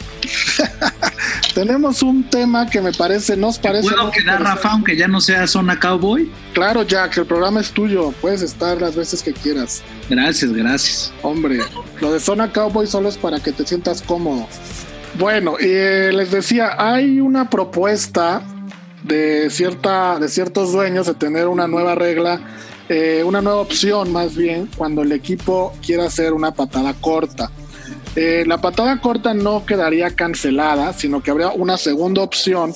[1.55, 3.89] tenemos un tema que me parece, nos parece.
[3.89, 6.31] ¿Puedo quedar, Rafa, aunque ya no sea Zona Cowboy?
[6.55, 8.13] Claro, Jack, el programa es tuyo.
[8.21, 9.83] Puedes estar las veces que quieras.
[10.09, 11.13] Gracias, gracias.
[11.23, 11.61] Hombre,
[12.01, 14.47] lo de Zona Cowboy solo es para que te sientas cómodo.
[15.19, 18.43] Bueno, eh, les decía, hay una propuesta
[19.03, 22.41] de, cierta, de ciertos dueños de tener una nueva regla
[22.89, 27.51] eh, una nueva opción más bien cuando el equipo quiera hacer una patada corta.
[28.15, 32.75] Eh, la patada corta no quedaría cancelada, sino que habría una segunda opción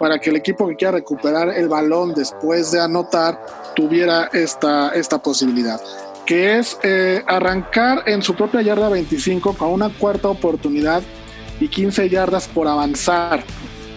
[0.00, 3.40] para que el equipo que quiera recuperar el balón después de anotar
[3.76, 5.80] tuviera esta, esta posibilidad.
[6.26, 11.02] que es eh, arrancar en su propia yarda 25 con una cuarta oportunidad
[11.60, 13.44] y 15 yardas por avanzar.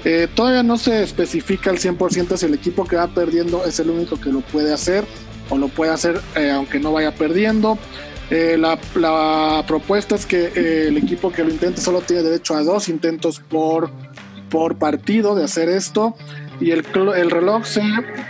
[0.06, 3.90] Eh, todavía no se especifica al 100% si el equipo que va perdiendo es el
[3.90, 5.04] único que lo puede hacer
[5.50, 7.78] o lo puede hacer eh, aunque no vaya perdiendo.
[8.30, 12.90] La, la, propuesta es que el equipo que lo intente solo tiene derecho a dos
[12.90, 13.92] intentos por,
[14.50, 16.16] por partido de hacer esto
[16.60, 17.82] y el, el reloj se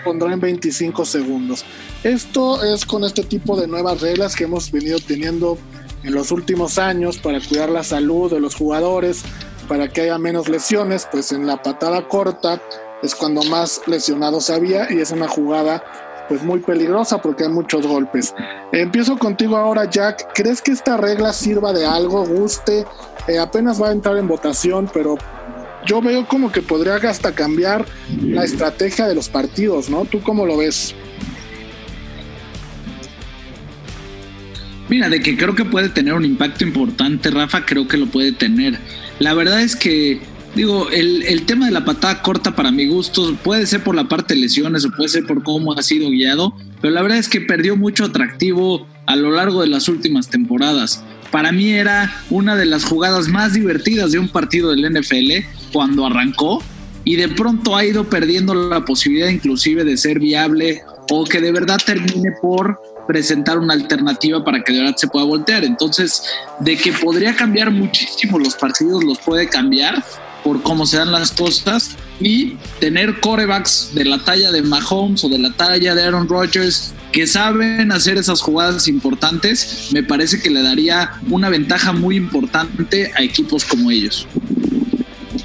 [0.04, 1.66] pondrá en 25 segundos.
[2.04, 5.58] Esto es con este tipo de nuevas reglas que hemos venido teniendo
[6.04, 9.24] en los últimos años para cuidar la salud de los jugadores,
[9.67, 12.62] para que haya menos lesiones, pues en la patada corta
[13.04, 15.84] es cuando más lesionados había y es una jugada
[16.28, 18.34] pues muy peligrosa porque hay muchos golpes.
[18.71, 20.28] Empiezo contigo ahora, Jack.
[20.34, 22.86] ¿Crees que esta regla sirva de algo, guste?
[23.28, 25.17] Eh, apenas va a entrar en votación, pero
[25.86, 27.86] yo veo como que podría hasta cambiar
[28.21, 30.06] la estrategia de los partidos, ¿no?
[30.06, 30.95] ¿Tú cómo lo ves?
[34.88, 38.32] Mira, de que creo que puede tener un impacto importante, Rafa, creo que lo puede
[38.32, 38.80] tener.
[39.19, 40.19] La verdad es que,
[40.56, 44.08] digo, el, el tema de la patada corta para mi gusto puede ser por la
[44.08, 47.30] parte de lesiones o puede ser por cómo ha sido guiado, pero la verdad es
[47.30, 51.04] que perdió mucho atractivo a lo largo de las últimas temporadas.
[51.32, 56.06] Para mí era una de las jugadas más divertidas de un partido del NFL cuando
[56.06, 56.63] arrancó
[57.04, 61.51] y de pronto ha ido perdiendo la posibilidad inclusive de ser viable o que de
[61.51, 65.63] verdad termine por presentar una alternativa para que de verdad se pueda voltear.
[65.63, 66.24] Entonces,
[66.60, 70.04] de que podría cambiar muchísimo los partidos, los puede cambiar
[70.44, 75.30] por cómo se dan las cosas y tener corebacks de la talla de Mahomes o
[75.30, 80.50] de la talla de Aaron Rodgers que saben hacer esas jugadas importantes, me parece que
[80.50, 84.28] le daría una ventaja muy importante a equipos como ellos.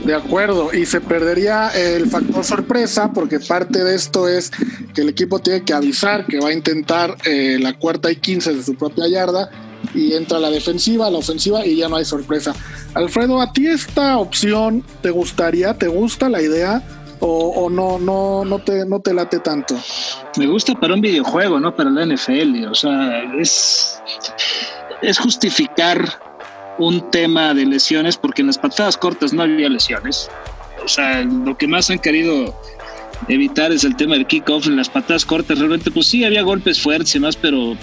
[0.04, 4.50] De acuerdo, y se perdería el factor sorpresa porque parte de esto es
[4.94, 8.54] que el equipo tiene que avisar que va a intentar eh, la cuarta y quince
[8.54, 9.50] de su propia yarda
[9.94, 12.54] y entra la defensiva, la ofensiva y ya no hay sorpresa.
[12.94, 15.74] Alfredo, ¿a ti esta opción te gustaría?
[15.74, 16.82] ¿Te gusta la idea?
[17.22, 19.76] O, no, no, no te, no te late tanto.
[20.38, 22.64] Me gusta para un videojuego, no para la NFL.
[22.70, 24.00] O sea, es,
[25.02, 26.29] es justificar
[26.80, 30.28] un tema de lesiones, porque en las patadas cortas no había lesiones.
[30.82, 32.58] O sea, lo que más han querido
[33.28, 35.58] evitar es el tema del kickoff en las patadas cortas.
[35.58, 37.76] Realmente, pues sí, había golpes fuertes y más, pero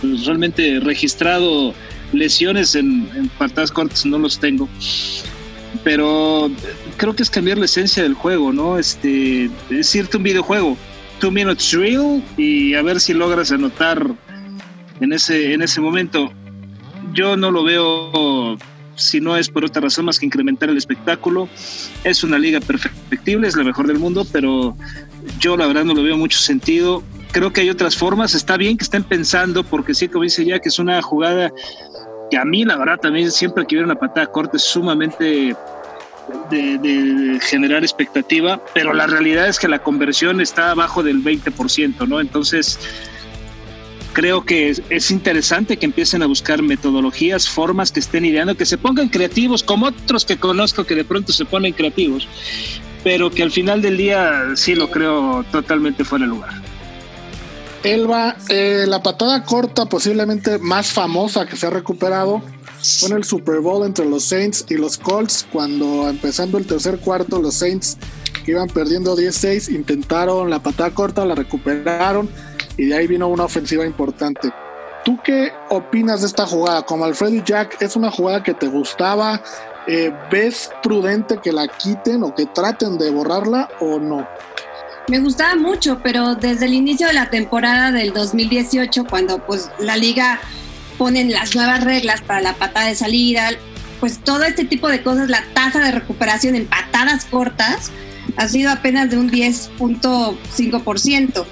[0.00, 1.74] pues, realmente registrado
[2.12, 4.68] lesiones en, patadas cortas no los tengo.
[5.82, 6.50] Pero
[6.98, 8.78] creo que es cambiar la esencia del juego, ¿no?
[8.78, 10.76] Este, es irte un videojuego,
[11.18, 14.14] two minutes drill y a ver si logras anotar
[15.00, 16.32] en ese, en ese momento
[17.12, 18.56] yo no lo veo
[18.94, 21.48] si no es por otra razón más que incrementar el espectáculo.
[22.04, 24.76] Es una liga perfectible, es la mejor del mundo, pero
[25.38, 27.02] yo la verdad no lo veo mucho sentido.
[27.32, 30.58] Creo que hay otras formas, está bien que estén pensando, porque sí, como dice ya,
[30.58, 31.52] que es una jugada
[32.30, 35.54] que a mí la verdad también siempre que hubiera una patada corta es sumamente
[36.50, 42.20] de, generar expectativa, pero la realidad es que la conversión está abajo del 20%, ¿no?
[42.20, 42.78] Entonces,
[44.12, 48.78] creo que es, interesante que empiecen a buscar metodologías, formas que estén ideando, que se
[48.78, 52.28] pongan creativos, como otros que conozco que de pronto se ponen creativos,
[53.02, 56.50] pero que al final del día sí lo creo totalmente fuera de lugar.
[57.82, 62.40] Elba, eh, la patada corta posiblemente más famosa que se ha recuperado
[62.80, 66.98] fue en el Super Bowl entre los Saints y los Colts, cuando empezando el tercer
[66.98, 67.96] cuarto los Saints
[68.44, 72.28] que iban perdiendo 16 intentaron la patada corta, la recuperaron
[72.76, 74.52] y de ahí vino una ofensiva importante.
[75.04, 76.82] ¿Tú qué opinas de esta jugada?
[76.82, 79.42] Como Alfredo Jack, ¿es una jugada que te gustaba?
[79.88, 84.26] Eh, ¿Ves prudente que la quiten o que traten de borrarla o no?
[85.08, 89.96] Me gustaba mucho, pero desde el inicio de la temporada del 2018, cuando pues la
[89.96, 90.38] liga
[90.98, 93.50] ponen las nuevas reglas para la patada de salida,
[93.98, 97.90] pues todo este tipo de cosas, la tasa de recuperación en patadas cortas
[98.36, 101.44] ha sido apenas de un 10.5%.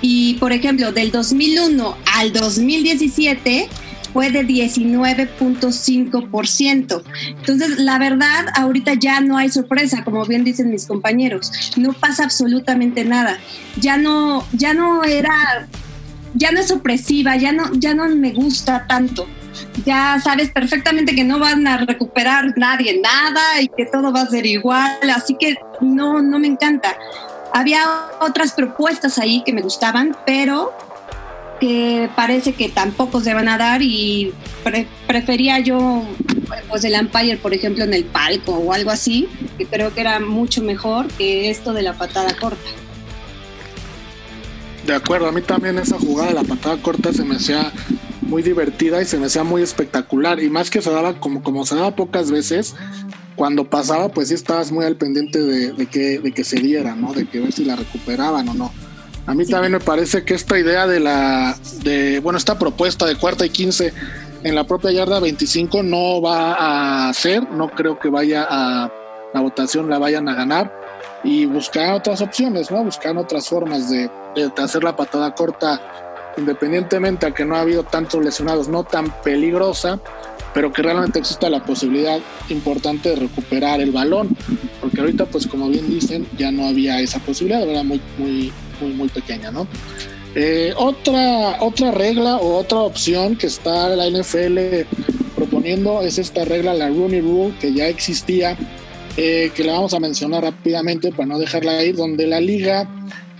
[0.00, 3.68] Y, por ejemplo, del 2001 al 2017
[4.14, 7.02] fue de 19.5%.
[7.28, 11.50] Entonces, la verdad, ahorita ya no hay sorpresa, como bien dicen mis compañeros.
[11.76, 13.40] No pasa absolutamente nada.
[13.80, 15.66] Ya no, ya no era,
[16.34, 19.26] ya no es sorpresiva, ya no, ya no me gusta tanto.
[19.84, 24.28] Ya sabes perfectamente que no van a recuperar nadie nada y que todo va a
[24.28, 24.96] ser igual.
[25.12, 26.96] Así que no, no me encanta.
[27.54, 27.86] Había
[28.20, 30.72] otras propuestas ahí que me gustaban, pero
[31.60, 34.34] que parece que tampoco se van a dar y
[35.06, 36.02] prefería yo
[36.68, 40.18] pues el Empire, por ejemplo, en el palco o algo así, que creo que era
[40.18, 42.68] mucho mejor que esto de la patada corta.
[44.84, 47.70] De acuerdo, a mí también esa jugada de la patada corta se me hacía
[48.22, 50.42] muy divertida y se me hacía muy espectacular.
[50.42, 52.74] Y más que se daba como se daba pocas veces,
[53.36, 57.12] cuando pasaba, pues sí estabas muy al pendiente de, que, de que se diera, ¿no?
[57.12, 58.72] De que ver si la recuperaban o no.
[59.26, 63.16] A mí también me parece que esta idea de la, de, bueno, esta propuesta de
[63.16, 63.92] cuarta y quince
[64.42, 68.92] en la propia yarda 25 no va a ser, no creo que vaya a
[69.32, 70.72] la votación, la vayan a ganar
[71.24, 72.84] y buscar otras opciones, ¿no?
[72.84, 75.80] Buscar otras formas de, de hacer la patada corta
[76.36, 80.00] independientemente a que no ha habido tantos lesionados, no tan peligrosa,
[80.54, 84.34] pero que realmente exista la posibilidad importante de recuperar el balón,
[84.80, 88.92] porque ahorita, pues como bien dicen, ya no había esa posibilidad, era muy, muy, muy,
[88.92, 89.66] muy pequeña, ¿no?
[90.36, 94.86] Eh, otra, otra regla o otra opción que está la NFL
[95.34, 98.56] proponiendo es esta regla, la Rooney Rule, que ya existía,
[99.16, 102.88] eh, que la vamos a mencionar rápidamente para no dejarla ir, donde la liga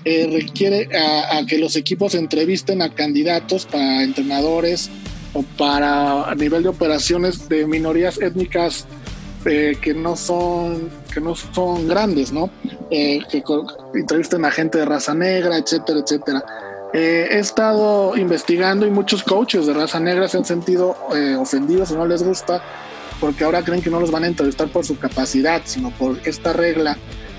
[0.04, 4.90] eh, requiere a, que los equipos entrevisten a candidatos para entrenadores
[5.34, 8.86] o para a nivel de operaciones de minorías étnicas
[9.44, 12.50] eh, que no son que no son grandes, ¿no?
[12.90, 13.42] Eh, que
[13.94, 16.44] entrevisten a gente de raza negra, etcétera, etcétera.
[16.94, 20.96] Eh, he estado investigando y muchos coaches de raza negra se han sentido
[21.38, 22.62] ofendidos o no les gusta
[23.20, 26.52] porque ahora creen que no los van a entrevistar por su capacidad, sino por esta
[26.52, 26.96] regla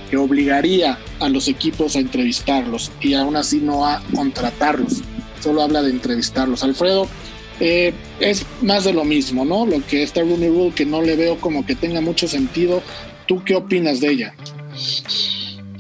[0.10, 5.02] que obligaría a los equipos a entrevistarlos y aún así no a contratarlos.
[5.42, 6.64] Solo habla de entrevistarlos.
[6.64, 7.08] Alfredo,
[7.60, 9.66] eh, es más de lo mismo, ¿no?
[9.66, 12.82] Lo que está Rooney Rule, que no le veo como que tenga mucho sentido.
[13.28, 14.36] ¿Tú qué opinas de ella?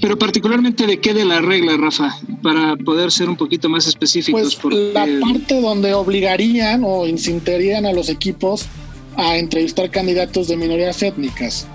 [0.01, 4.55] Pero particularmente de qué de la regla, Rafa, para poder ser un poquito más específicos.
[4.55, 8.67] Pues la parte donde obligarían o incitarían a los equipos
[9.17, 11.67] a entrevistar candidatos de minorías étnicas.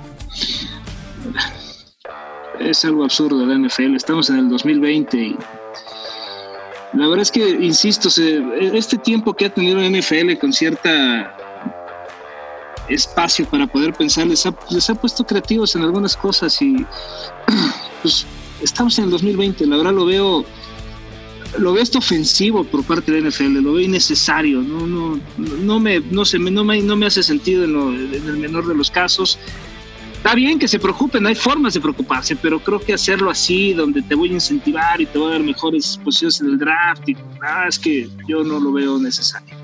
[2.59, 3.97] Es algo absurdo la NFL.
[3.97, 5.37] Estamos en el 2020 y
[6.93, 8.09] la verdad es que, insisto,
[8.61, 11.37] este tiempo que ha tenido NFL con cierta
[12.89, 16.85] espacio para poder pensar, les ha, les ha puesto creativos en algunas cosas y
[18.03, 18.27] pues
[18.61, 20.45] estamos en el 2020, la verdad lo veo
[21.59, 25.81] lo veo esto ofensivo por parte de la NFL, lo veo innecesario, no, no, no
[25.81, 28.91] me, no sé, no me, no me hace sentido en, en el menor de los
[28.91, 29.39] casos.
[30.21, 34.03] Está bien que se preocupen, hay formas de preocuparse, pero creo que hacerlo así, donde
[34.03, 37.17] te voy a incentivar y te voy a dar mejores posiciones en el draft, y,
[37.43, 39.57] ah, es que yo no lo veo necesario.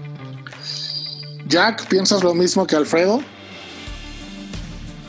[1.47, 3.23] Jack, ¿piensas lo mismo que Alfredo?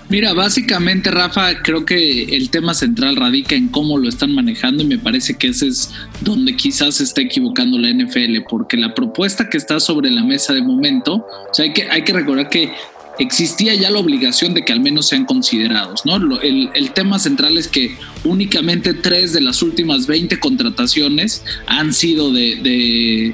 [0.09, 4.85] Mira, básicamente, Rafa, creo que el tema central radica en cómo lo están manejando y
[4.85, 9.49] me parece que ese es donde quizás se está equivocando la NFL, porque la propuesta
[9.49, 12.73] que está sobre la mesa de momento, o sea, hay que, hay que recordar que
[13.19, 16.17] existía ya la obligación de que al menos sean considerados, ¿no?
[16.41, 23.33] el, tema central es que únicamente tres de las últimas 20 contrataciones han sido de,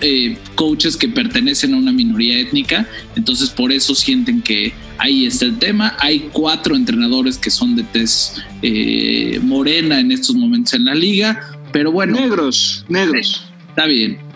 [0.00, 5.46] eh, coaches que pertenecen a una minoría étnica, entonces por eso sienten que ahí está
[5.46, 5.96] el tema.
[5.98, 11.40] Hay cuatro entrenadores que son de tez eh, morena en estos momentos en la liga,
[11.72, 12.20] pero bueno.
[12.20, 13.46] Negros, negros.
[13.70, 14.33] Está bien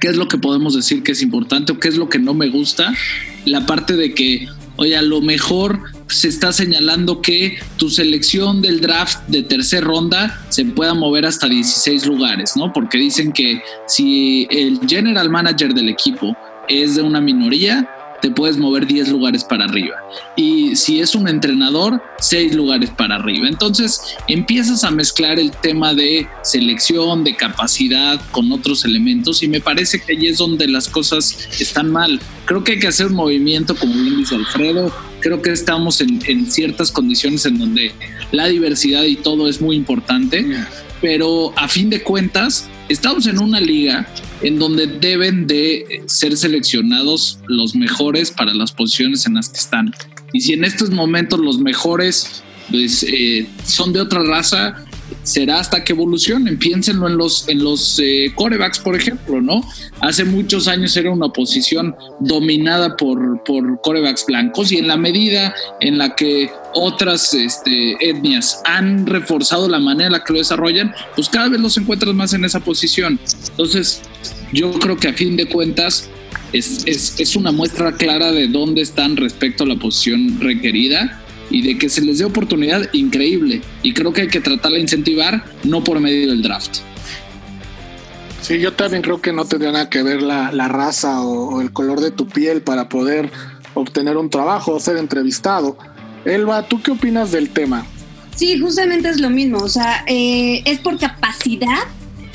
[0.00, 2.34] qué es lo que podemos decir que es importante o qué es lo que no
[2.34, 2.92] me gusta.
[3.44, 8.80] La parte de que, oye, a lo mejor se está señalando que tu selección del
[8.80, 12.72] draft de tercera ronda se pueda mover hasta 16 lugares, ¿no?
[12.72, 16.36] Porque dicen que si el general manager del equipo
[16.68, 17.88] es de una minoría,
[18.20, 19.96] te puedes mover 10 lugares para arriba.
[20.36, 23.48] Y si es un entrenador, 6 lugares para arriba.
[23.48, 29.60] Entonces empiezas a mezclar el tema de selección, de capacidad con otros elementos y me
[29.60, 32.20] parece que ahí es donde las cosas están mal.
[32.44, 34.92] Creo que hay que hacer un movimiento, como bien dice Alfredo.
[35.20, 37.92] Creo que estamos en, en ciertas condiciones en donde
[38.32, 40.46] la diversidad y todo es muy importante,
[41.00, 44.06] pero a fin de cuentas estamos en una liga
[44.42, 49.94] en donde deben de ser seleccionados los mejores para las posiciones en las que están.
[50.32, 54.84] Y si en estos momentos los mejores pues, eh, son de otra raza,
[55.22, 56.58] será hasta que evolucionen.
[56.58, 59.62] Piénsenlo en los, en los eh, corebacks, por ejemplo, ¿no?
[60.00, 65.54] Hace muchos años era una posición dominada por, por corebacks blancos y en la medida
[65.80, 70.94] en la que otras este, etnias han reforzado la manera en la que lo desarrollan,
[71.14, 73.18] pues cada vez los encuentras más en esa posición.
[73.50, 74.02] Entonces,
[74.52, 76.08] yo creo que a fin de cuentas
[76.52, 81.62] es, es, es una muestra clara de dónde están respecto a la posición requerida y
[81.62, 83.62] de que se les dé oportunidad increíble.
[83.82, 86.78] Y creo que hay que tratarla de incentivar, no por medio del draft.
[88.42, 92.00] Sí, yo también creo que no tendría nada que ver la, raza o, el color
[92.00, 93.30] de tu piel para poder
[93.74, 95.76] obtener un trabajo o ser entrevistado.
[96.24, 97.84] Elba, ¿tú qué opinas del tema?
[98.36, 101.84] Sí, justamente es lo mismo, o sea, eh, es por capacidad,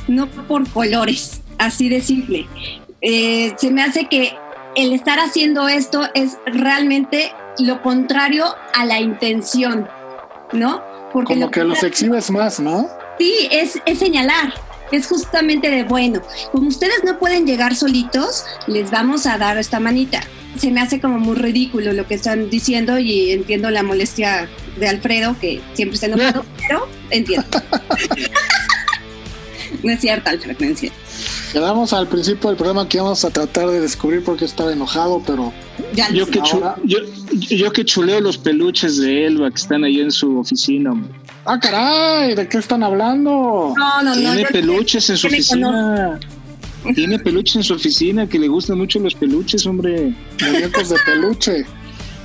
[0.07, 2.47] no por colores, así de simple.
[3.01, 4.33] Eh, se me hace que
[4.75, 9.87] el estar haciendo esto es realmente lo contrario a la intención,
[10.53, 10.83] ¿no?
[11.11, 12.87] Porque Como que los exhibes más, ¿no?
[13.17, 14.53] Sí, es, es señalar,
[14.91, 19.79] es justamente de bueno, como ustedes no pueden llegar solitos, les vamos a dar esta
[19.79, 20.21] manita.
[20.57, 24.87] Se me hace como muy ridículo lo que están diciendo y entiendo la molestia de
[24.87, 27.47] Alfredo, que siempre está enojado, pero entiendo.
[29.83, 31.10] no es cierto, Alfredo, no es cierto.
[31.51, 35.21] Quedamos al principio del programa que íbamos a tratar de descubrir por qué estaba enojado,
[35.25, 35.51] pero
[36.13, 36.41] yo, que
[37.57, 40.93] yo, que chuleo los peluches de Elba que están ahí en su oficina.
[41.43, 43.73] Ah, caray, ¿de qué están hablando?
[43.75, 46.19] No, no, Tiene peluches en su oficina.
[46.95, 50.13] Tiene peluches en su oficina, que le gustan mucho los peluches, hombre.
[50.41, 51.65] Muñecos de peluche.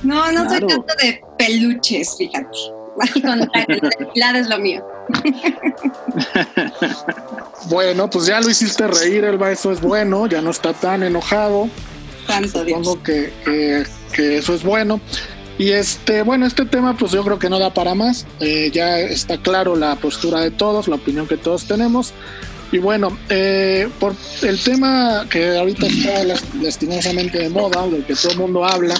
[0.03, 2.76] No, no soy tanto de peluches, fíjate.
[4.15, 4.83] la es lo mío.
[7.69, 11.69] bueno, pues ya lo hiciste reír, Elba, eso es bueno, ya no está tan enojado.
[12.25, 13.31] Tanto Supongo que,
[14.13, 14.99] que, eso es bueno.
[15.57, 18.25] Y este, bueno, este tema pues yo creo que no da para más.
[18.39, 22.13] Eh, ya está claro la postura de todos, la opinión que todos tenemos.
[22.71, 26.23] Y bueno, eh, por el tema que ahorita está
[26.61, 28.95] lastimosamente de moda, del que todo el mundo habla,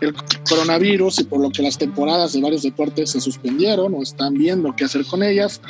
[0.00, 0.14] el
[0.48, 4.74] coronavirus y por lo que las temporadas de varios deportes se suspendieron o están viendo
[4.76, 5.60] qué hacer con ellas.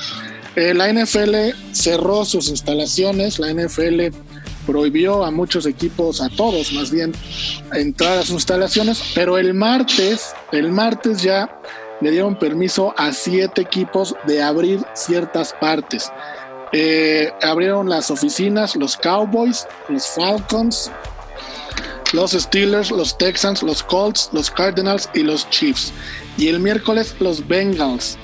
[0.57, 4.15] Eh, la NFL cerró sus instalaciones, la NFL
[4.67, 7.13] prohibió a muchos equipos, a todos más bien,
[7.73, 11.61] entrar a sus instalaciones, pero el martes, el martes ya
[12.01, 16.11] le dieron permiso a siete equipos de abrir ciertas partes.
[16.73, 20.91] Eh, abrieron las oficinas los Cowboys, los Falcons,
[22.15, 25.93] los Steelers, los Texans, los Colts, los Cardinals y los Chiefs.
[26.39, 28.17] Y el miércoles los Bengals.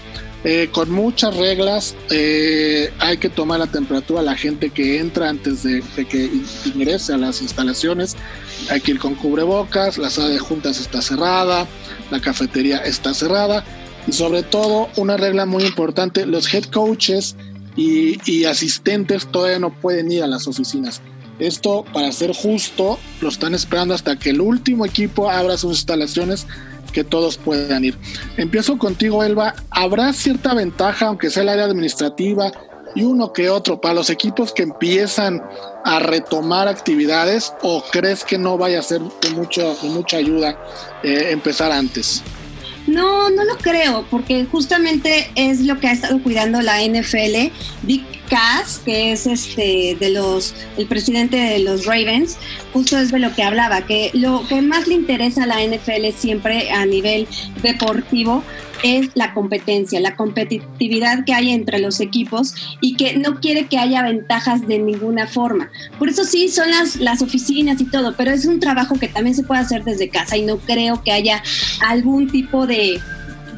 [0.43, 5.29] Eh, con muchas reglas, eh, hay que tomar la temperatura a la gente que entra
[5.29, 6.31] antes de, que
[6.65, 8.17] ingrese a las instalaciones.
[8.71, 11.67] Hay que ir con cubrebocas, la sala de juntas está cerrada,
[12.11, 13.65] la cafetería está cerrada
[14.07, 17.37] y sobre todo una regla muy importante, los head coaches
[17.77, 21.03] y, y asistentes todavía no pueden ir a las oficinas.
[21.41, 26.47] Esto, para ser justo, lo están esperando hasta que el último equipo abra sus instalaciones
[26.93, 27.97] que todos puedan ir.
[28.37, 29.55] Empiezo contigo, Elba.
[29.71, 32.53] ¿Habrá cierta ventaja, aunque sea el área administrativa
[32.95, 35.43] y uno que otro, para los equipos que empiezan
[35.85, 40.59] a retomar actividades o crees que no vaya a ser de, mucho, mucha ayuda
[41.03, 42.23] eh, empezar antes?
[42.87, 47.53] No, no lo creo, porque justamente es lo que ha estado cuidando la NFL.
[47.83, 52.37] Dick Cass, que es este de los el presidente de los Ravens,
[52.73, 56.17] justo es de lo que hablaba, que lo que más le interesa a la NFL
[56.17, 57.27] siempre a nivel
[57.63, 58.43] deportivo
[58.83, 63.79] es la competencia, la competitividad que hay entre los equipos y que no quiere que
[63.79, 65.71] haya ventajas de ninguna forma.
[65.99, 69.35] Por eso sí son las, las oficinas y todo, pero es un trabajo que también
[69.35, 71.43] se puede hacer desde casa y no creo que haya
[71.81, 73.01] algún tipo de,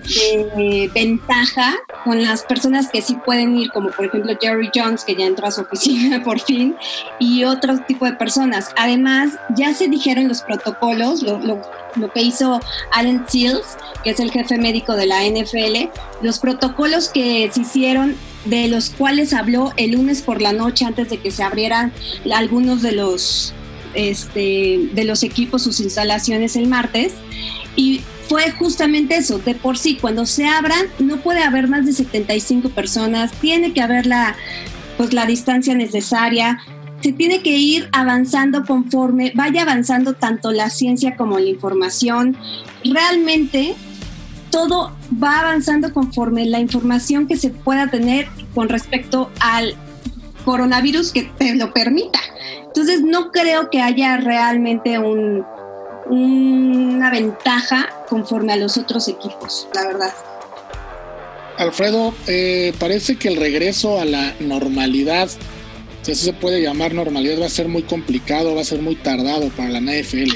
[0.02, 1.74] de ventaja
[2.04, 5.46] con las personas que sí pueden ir, como por ejemplo Jerry Jones, que ya entró
[5.46, 6.76] a su oficina por fin,
[7.18, 8.70] y otro tipo de personas.
[8.76, 11.62] Además, ya se dijeron los protocolos, lo, lo,
[11.96, 12.60] lo que hizo
[12.92, 15.90] Alan Seals, que es el jefe médico de la NFL,
[16.22, 21.10] los protocolos que se hicieron de los cuales habló el lunes por la noche antes
[21.10, 21.92] de que se abrieran
[22.32, 23.54] algunos de los
[23.94, 27.12] este, de los equipos sus instalaciones el martes
[27.76, 28.00] y
[28.32, 32.70] fue justamente eso, de por sí, cuando se abran no puede haber más de 75
[32.70, 34.36] personas, tiene que haber la,
[34.96, 36.58] pues, la distancia necesaria,
[37.02, 42.34] se tiene que ir avanzando conforme vaya avanzando tanto la ciencia como la información.
[42.82, 43.74] Realmente
[44.48, 49.74] todo va avanzando conforme la información que se pueda tener con respecto al
[50.46, 52.18] coronavirus que te lo permita.
[52.66, 55.44] Entonces no creo que haya realmente un,
[56.06, 60.12] una ventaja conforme a los otros equipos, la verdad.
[61.58, 65.28] Alfredo, eh, parece que el regreso a la normalidad,
[66.02, 68.96] si así se puede llamar normalidad, va a ser muy complicado, va a ser muy
[68.96, 70.32] tardado para la NFL.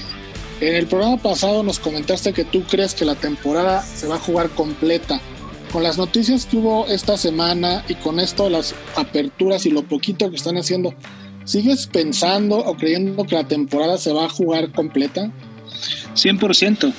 [0.60, 4.20] En el programa pasado nos comentaste que tú crees que la temporada se va a
[4.20, 5.20] jugar completa.
[5.72, 10.30] Con las noticias que hubo esta semana y con esto las aperturas y lo poquito
[10.30, 10.94] que están haciendo,
[11.44, 15.30] ¿sigues pensando o creyendo que la temporada se va a jugar completa?
[16.14, 16.92] 100%,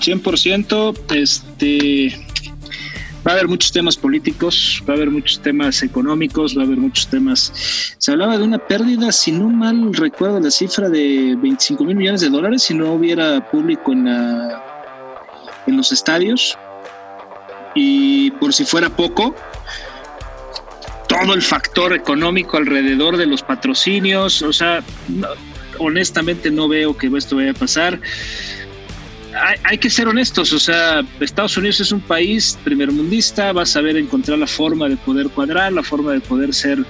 [0.00, 2.26] 100%, este,
[3.26, 6.78] va a haber muchos temas políticos, va a haber muchos temas económicos, va a haber
[6.78, 7.94] muchos temas.
[7.98, 12.20] Se hablaba de una pérdida, si no mal recuerdo la cifra de 25 mil millones
[12.20, 14.62] de dólares si no hubiera público en, la,
[15.66, 16.56] en los estadios.
[17.74, 19.34] Y por si fuera poco,
[21.08, 24.82] todo el factor económico alrededor de los patrocinios, o sea,
[25.78, 28.00] honestamente no veo que esto vaya a pasar.
[29.64, 33.96] Hay, que ser honestos, o sea, Estados Unidos es un país primermundista, va a saber
[33.96, 36.84] encontrar la forma de poder cuadrar, la forma de poder ser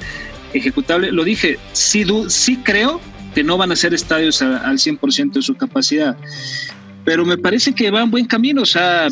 [0.53, 1.12] ejecutable.
[1.12, 3.01] Lo dije, sí, sí creo
[3.33, 6.16] que no van a ser estadios al 100% de su capacidad,
[7.05, 9.07] pero me parece que van buen camino, o sea,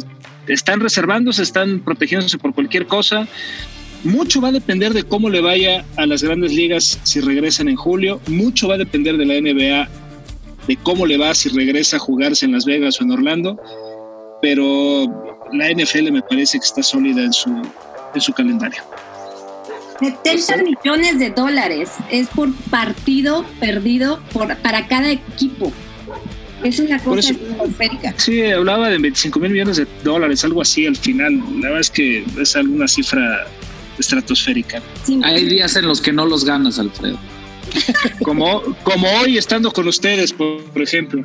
[0.49, 3.29] están reservándose, están protegiéndose por cualquier cosa.
[4.05, 7.76] Mucho va a depender de cómo le vaya a las grandes ligas si regresan en
[7.76, 8.20] julio.
[8.28, 9.88] Mucho va a depender de la NBA,
[10.66, 13.61] de cómo le va si regresa a jugarse en Las Vegas o en Orlando.
[14.40, 15.05] Pero
[15.53, 17.51] la NFL me parece que está sólida en su,
[18.14, 18.82] en su calendario.
[20.01, 25.70] 70 millones de dólares es por partido perdido por, para cada equipo.
[26.64, 28.14] Es una cosa estratosférica.
[28.16, 31.38] Sí, hablaba de 25 mil millones de dólares, algo así al final.
[31.57, 33.46] La verdad es que es alguna cifra
[34.01, 34.82] estratosférica.
[35.22, 37.18] Hay días en los que no los ganas, Alfredo.
[38.24, 41.22] Como, como hoy estando con ustedes, por, ejemplo.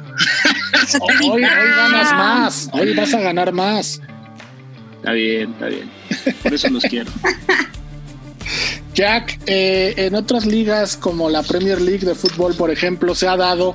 [1.01, 3.99] hoy, hoy ganas más, hoy vas a ganar más.
[4.97, 5.89] Está bien, está bien.
[6.43, 7.11] Por eso los quiero.
[8.95, 13.35] Jack, eh, en otras ligas como la Premier League de fútbol, por ejemplo, se ha
[13.35, 13.73] dado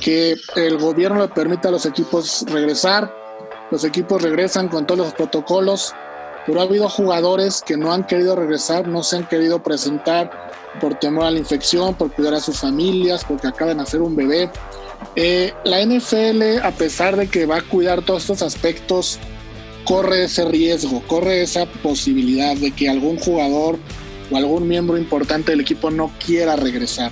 [0.00, 3.14] que el gobierno le permite a los equipos regresar,
[3.70, 5.94] los equipos regresan con todos los protocolos,
[6.46, 10.94] pero ha habido jugadores que no han querido regresar, no se han querido presentar por
[10.94, 14.50] temor a la infección, por cuidar a sus familias, porque acaban de nacer un bebé.
[15.16, 19.18] Eh, la NFL, a pesar de que va a cuidar todos estos aspectos,
[19.84, 23.78] corre ese riesgo, corre esa posibilidad de que algún jugador
[24.30, 27.10] o algún miembro importante del equipo no quiera regresar.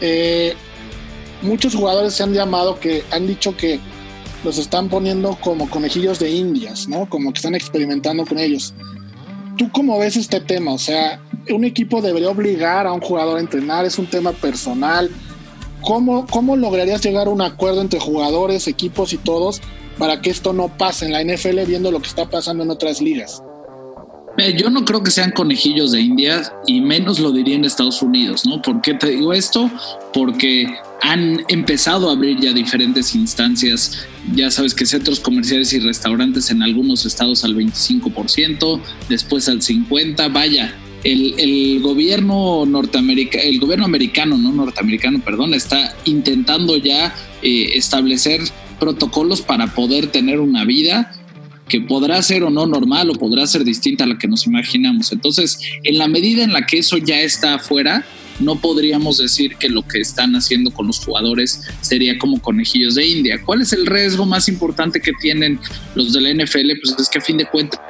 [0.00, 0.54] Eh,
[1.42, 3.80] muchos jugadores se han llamado que han dicho que
[4.44, 7.08] los están poniendo como conejillos de indias, ¿no?
[7.08, 8.74] Como que están experimentando con ellos.
[9.56, 10.72] ¿Tú cómo ves este tema?
[10.72, 11.20] O sea,
[11.50, 15.10] un equipo debería obligar a un jugador a entrenar, es un tema personal.
[15.80, 19.60] ¿Cómo, cómo lograrías llegar a un acuerdo entre jugadores, equipos y todos
[19.98, 23.00] para que esto no pase en la NFL viendo lo que está pasando en otras
[23.00, 23.42] ligas?
[24.56, 28.44] Yo no creo que sean conejillos de India y menos lo diría en Estados Unidos,
[28.44, 28.60] ¿no?
[28.60, 29.70] ¿Por qué te digo esto?
[30.12, 30.66] Porque
[31.04, 34.06] han empezado a abrir ya diferentes instancias.
[34.34, 38.80] Ya sabes que centros comerciales y restaurantes en algunos estados al 25%,
[39.10, 40.32] después al 50%.
[40.32, 40.74] Vaya,
[41.04, 48.40] el, gobierno norteamericano, el gobierno americano, no norteamericano, perdón, está intentando ya eh, establecer
[48.80, 51.12] protocolos para poder tener una vida
[51.68, 55.12] que podrá ser o no normal o podrá ser distinta a la que nos imaginamos.
[55.12, 58.06] Entonces, en la medida en la que eso ya está afuera,
[58.40, 63.06] no podríamos decir que lo que están haciendo con los jugadores sería como conejillos de
[63.06, 63.40] India.
[63.44, 65.58] ¿Cuál es el riesgo más importante que tienen
[65.94, 66.72] los de la NFL?
[66.82, 67.80] Pues es que a fin de cuentas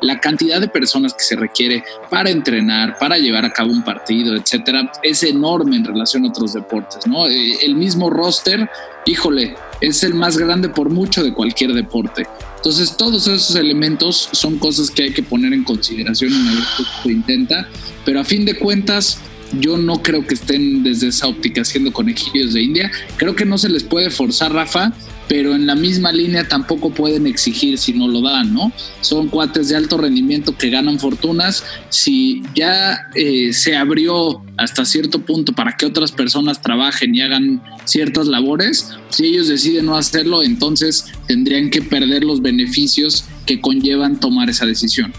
[0.00, 4.36] la cantidad de personas que se requiere para entrenar, para llevar a cabo un partido,
[4.36, 7.26] etcétera, es enorme en relación a otros deportes, ¿no?
[7.26, 8.68] Eh, el mismo roster,
[9.06, 12.26] híjole, es el más grande por mucho de cualquier deporte.
[12.56, 16.64] Entonces, todos esos elementos son cosas que hay que poner en consideración una vez
[17.02, 17.66] que intenta,
[18.04, 19.18] pero a fin de cuentas,
[19.58, 22.90] yo no creo que estén desde esa óptica haciendo conejillos de India.
[23.16, 24.92] Creo que no se les puede forzar, Rafa,
[25.28, 28.72] pero en la misma línea tampoco pueden exigir si no lo dan, ¿no?
[29.00, 31.64] Son cuates de alto rendimiento que ganan fortunas.
[31.88, 37.62] Si ya eh, se abrió hasta cierto punto para que otras personas trabajen y hagan
[37.84, 44.18] ciertas labores, si ellos deciden no hacerlo, entonces tendrían que perder los beneficios que conllevan
[44.18, 45.12] tomar esa decisión.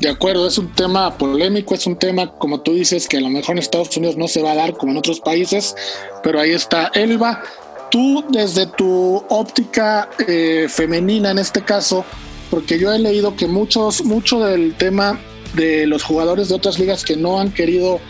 [0.00, 3.28] De acuerdo, es un tema polémico, es un tema, como tú dices, que a lo
[3.28, 5.76] mejor en Estados Unidos no se va a dar como en otros países,
[6.22, 7.42] pero ahí está Elba.
[7.90, 12.06] Tú, desde tu óptica eh, femenina en este caso,
[12.50, 15.20] porque yo he leído que muchos, mucho del tema
[15.52, 18.00] de los jugadores de otras ligas que no han querido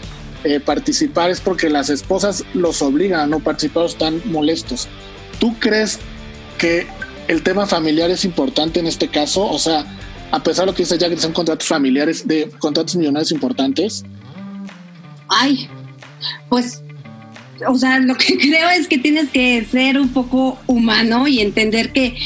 [0.45, 4.87] eh, participar es porque las esposas los obligan a no participar, están molestos.
[5.41, 5.99] ¿Tú crees
[6.57, 6.87] que
[7.27, 9.45] el tema familiar es importante en este caso?
[9.45, 9.85] O sea,
[10.31, 14.05] a pesar de lo que dice que son contratos familiares, de contratos millonarios importantes.
[15.29, 15.69] Ay,
[16.49, 16.83] pues
[17.67, 21.93] o sea, lo que creo es que tienes que ser un poco humano y entender
[21.93, 22.17] que,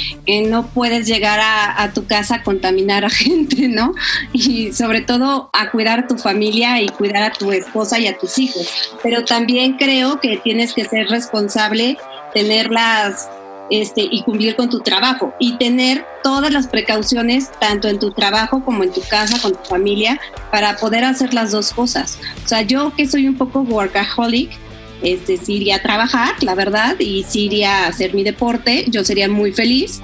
[0.48, 3.94] no puedes llegar a, tu casa a contaminar a gente, ¿no?
[4.32, 8.18] Y sobre todo a cuidar a tu familia y cuidar a tu esposa y a
[8.18, 8.68] tus hijos.
[9.02, 11.96] Pero también creo que tienes que ser responsable,
[12.32, 13.28] tenerlas
[13.70, 18.64] este, y cumplir con tu trabajo y tener todas las precauciones, tanto en tu trabajo
[18.64, 22.18] como en tu casa, con tu familia, para poder hacer las dos cosas.
[22.44, 24.50] O sea, yo que soy un poco workaholic,
[25.02, 29.04] este, sí iría a trabajar, la verdad, y sí iría a hacer mi deporte, yo
[29.04, 30.00] sería muy feliz,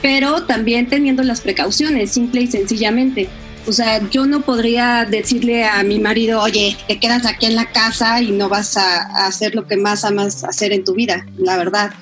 [0.00, 3.28] pero también teniendo las precauciones, simple y sencillamente.
[3.66, 7.72] O sea, yo no podría decirle a mi marido, oye, te quedas aquí en la
[7.72, 11.56] casa y no vas a, hacer lo que más amas hacer en tu vida, la
[11.56, 11.92] verdad,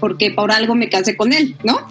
[0.00, 1.86] porque por algo me casé con él, ¿no?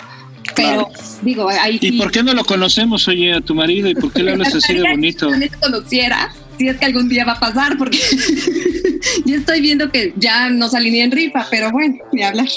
[0.56, 0.90] Pero
[1.22, 3.90] digo, ahí ¿Y por qué no lo conocemos, oye, a tu marido?
[3.90, 5.34] ¿Y por qué le hablas así de bonito?
[5.34, 7.98] Si no conociera, si es que algún día va a pasar, porque
[9.26, 12.48] yo estoy viendo que ya no salí ni en rifa, pero bueno, ni hablar.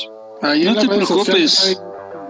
[0.42, 1.80] Ahí no te preocupes.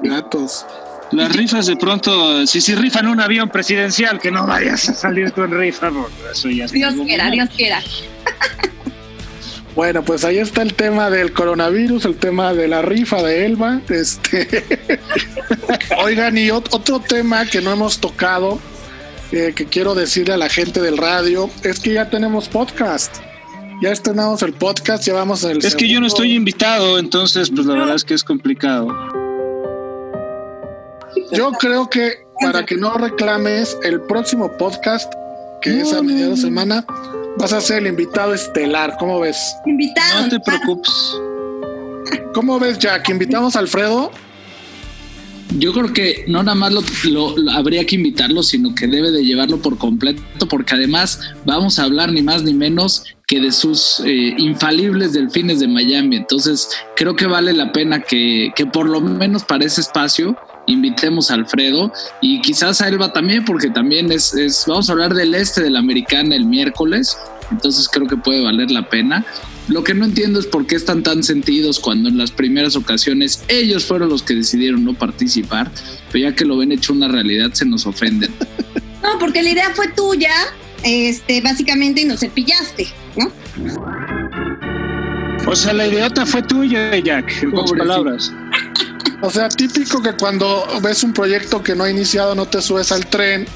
[0.02, 0.64] Gatos.
[1.10, 5.30] Las rifas de pronto, si si rifan un avión presidencial, que no vayas a salir
[5.30, 5.90] tú en rifa,
[6.30, 7.82] eso ya Dios quiera, Dios quiera.
[9.78, 13.80] Bueno, pues ahí está el tema del coronavirus, el tema de la rifa de Elba.
[13.88, 14.64] Este,
[16.04, 18.58] oigan, y otro tema que no hemos tocado,
[19.30, 23.18] eh, que quiero decirle a la gente del radio, es que ya tenemos podcast.
[23.80, 25.64] Ya estrenamos el podcast, llevamos el.
[25.64, 28.88] Es que yo no estoy invitado, entonces, pues la verdad es que es complicado.
[31.30, 35.12] Yo creo que para que no reclames el próximo podcast,
[35.62, 36.84] que es a mediados de semana,
[37.38, 38.96] vas a ser el invitado estelar.
[38.98, 39.56] ¿Cómo ves?
[39.66, 40.22] Invitado.
[40.22, 40.92] No te preocupes.
[42.34, 43.08] ¿Cómo ves, Jack?
[43.08, 44.10] ¿Invitamos a Alfredo?
[45.56, 46.72] Yo creo que no nada más
[47.04, 51.84] lo, habría que invitarlo, sino que debe de llevarlo por completo, porque además vamos a
[51.84, 56.16] hablar ni más ni menos que de sus eh, infalibles delfines de Miami.
[56.16, 60.36] Entonces, creo que vale la pena que, que por lo menos para ese espacio
[60.68, 65.14] invitemos a Alfredo y quizás a Elba también, porque también es, es, vamos a hablar
[65.14, 67.16] del este de la americana el miércoles,
[67.50, 69.24] entonces creo que puede valer la pena.
[69.68, 73.42] Lo que no entiendo es por qué están tan sentidos cuando en las primeras ocasiones
[73.48, 75.70] ellos fueron los que decidieron no participar,
[76.10, 78.32] pero ya que lo ven hecho una realidad se nos ofenden.
[79.00, 80.32] No, porque la idea fue tuya,
[80.82, 83.30] este, básicamente, y nos cepillaste, ¿no?
[85.46, 88.32] O sea, la idiota fue tuya, Jack, en pocas palabras.
[89.20, 92.92] O sea, típico que cuando ves un proyecto que no ha iniciado no te subes
[92.92, 93.46] al tren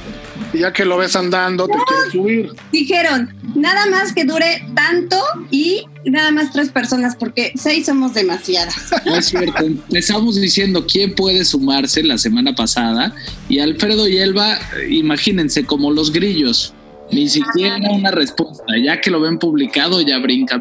[0.53, 2.53] y ya que lo ves andando te quieres subir.
[2.73, 5.17] Dijeron, nada más que dure tanto
[5.51, 8.75] y nada más tres personas porque seis somos demasiadas.
[9.07, 9.65] No es cierto.
[9.93, 13.15] Estamos diciendo quién puede sumarse la semana pasada
[13.49, 14.59] y Alfredo y Elba,
[14.89, 16.75] imagínense como los grillos,
[17.13, 18.65] ni siquiera una respuesta.
[18.85, 20.61] Ya que lo ven publicado ya brincan.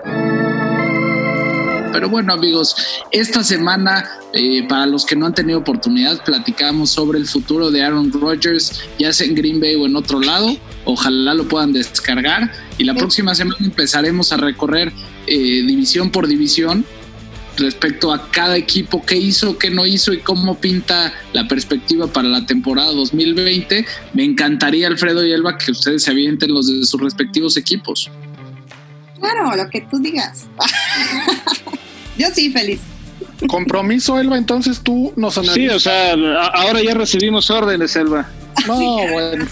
[1.92, 2.76] Pero bueno, amigos,
[3.12, 7.84] esta semana, eh, para los que no han tenido oportunidad, platicamos sobre el futuro de
[7.84, 10.56] Aaron Rodgers, ya sea en Green Bay o en otro lado.
[10.86, 12.52] Ojalá lo puedan descargar.
[12.78, 14.92] Y la próxima semana empezaremos a recorrer
[15.28, 16.86] eh, división por división
[17.58, 22.28] respecto a cada equipo, qué hizo, qué no hizo y cómo pinta la perspectiva para
[22.28, 23.86] la temporada 2020.
[24.14, 28.10] Me encantaría, Alfredo y Elba, que ustedes se avienten los de sus respectivos equipos.
[29.20, 30.48] Claro, lo que tú digas.
[32.22, 32.80] Yo sí, feliz.
[33.48, 35.56] Compromiso, Elba, entonces tú nos analizas.
[35.56, 36.14] Sí, o sea,
[36.54, 38.30] ahora ya recibimos órdenes, Elba.
[38.68, 39.48] No, bueno.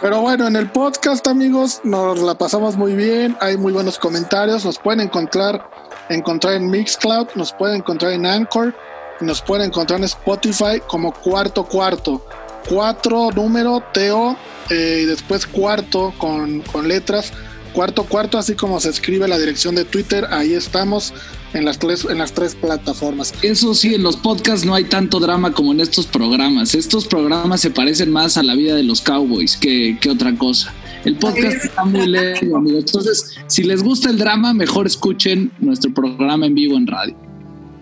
[0.00, 3.36] Pero bueno, en el podcast, amigos, nos la pasamos muy bien.
[3.40, 4.64] Hay muy buenos comentarios.
[4.64, 5.70] Nos pueden encontrar,
[6.08, 8.74] encontrar en Mixcloud, nos pueden encontrar en Anchor,
[9.20, 12.26] nos pueden encontrar en Spotify como cuarto cuarto.
[12.68, 14.36] Cuatro número TO
[14.70, 17.32] eh, y después cuarto con, con letras
[17.76, 21.12] cuarto cuarto, así como se escribe la dirección de Twitter, ahí estamos
[21.52, 23.34] en las tres, en las tres plataformas.
[23.42, 26.74] Eso sí, en los podcasts no hay tanto drama como en estos programas.
[26.74, 30.72] Estos programas se parecen más a la vida de los cowboys que, que otra cosa.
[31.04, 32.84] El podcast está muy lejos, amigos.
[32.86, 37.14] Entonces, si les gusta el drama, mejor escuchen nuestro programa en vivo en radio.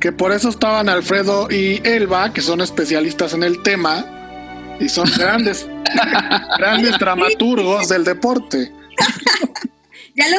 [0.01, 4.05] Que por eso estaban Alfredo y Elba, que son especialistas en el tema
[4.81, 5.69] y son grandes,
[6.59, 8.73] grandes dramaturgos del deporte.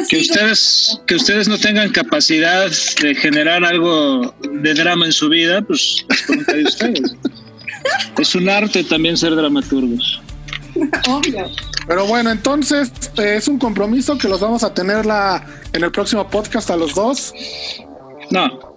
[0.09, 2.69] Que ustedes que ustedes no tengan capacidad
[3.01, 7.15] de generar algo de drama en su vida, pues es de ustedes.
[8.17, 10.21] es un arte también ser dramaturgos.
[11.07, 11.49] Obvio.
[11.87, 15.91] Pero bueno, entonces eh, es un compromiso que los vamos a tener la, en el
[15.91, 17.31] próximo podcast a los dos.
[18.31, 18.47] No.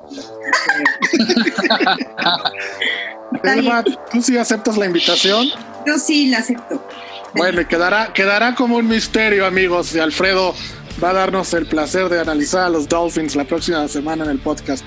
[3.45, 5.49] Elba, ¿tú sí aceptas la invitación?
[5.87, 6.87] Yo sí la acepto.
[7.35, 10.55] Bueno, y quedará, quedará como un misterio, amigos, de Alfredo
[11.03, 14.39] va a darnos el placer de analizar a los Dolphins la próxima semana en el
[14.39, 14.85] podcast.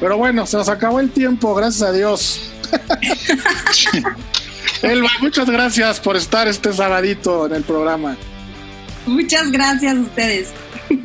[0.00, 2.52] Pero bueno, se nos acabó el tiempo, gracias a Dios.
[4.82, 8.16] Elba, muchas gracias por estar este sabadito en el programa.
[9.06, 10.50] Muchas gracias a ustedes.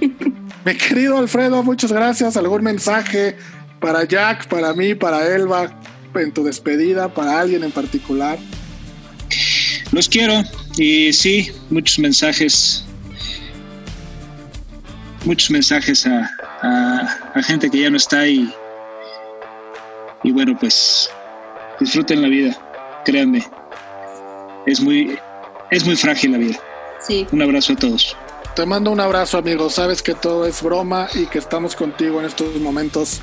[0.65, 2.35] Mi querido Alfredo, muchas gracias.
[2.35, 3.37] ¿Algún mensaje
[3.79, 5.79] para Jack, para mí, para Elba,
[6.15, 8.37] en tu despedida, para alguien en particular?
[9.91, 10.43] Los quiero
[10.77, 12.83] y sí, muchos mensajes
[15.25, 16.29] muchos mensajes a,
[16.61, 18.53] a, gente que ya no está y,
[20.23, 21.09] y bueno, pues
[21.79, 23.45] disfruten la vida, créanme.
[24.65, 25.17] Es muy,
[25.71, 26.59] es muy frágil la vida.
[27.05, 27.25] Sí.
[27.31, 28.15] Un abrazo a todos.
[28.55, 29.69] Te mando un abrazo, amigo.
[29.69, 33.21] Sabes que todo es broma y que estamos contigo en estos momentos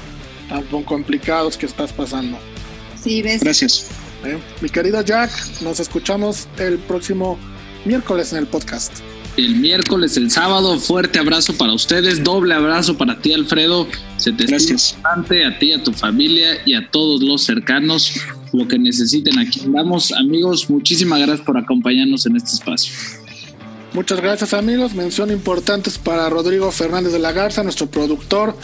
[0.48, 2.38] tan complicados que estás pasando.
[3.00, 3.42] Sí, ves.
[3.42, 3.88] Gracias.
[4.24, 4.38] ¿Eh?
[4.60, 5.30] Mi querido Jack,
[5.60, 7.38] nos escuchamos el próximo
[7.84, 8.92] miércoles en el podcast.
[9.36, 13.86] El miércoles, el sábado, fuerte abrazo para ustedes, doble abrazo para ti, Alfredo.
[14.16, 14.96] Se te Gracias.
[15.02, 18.12] bastante a ti, a tu familia y a todos los cercanos.
[18.54, 20.12] Lo que necesiten, aquí andamos.
[20.12, 22.94] Amigos, muchísimas gracias por acompañarnos en este espacio.
[23.92, 24.94] Muchas gracias amigos.
[24.94, 28.56] Mención importantes para Rodrigo Fernández de la Garza, nuestro productor,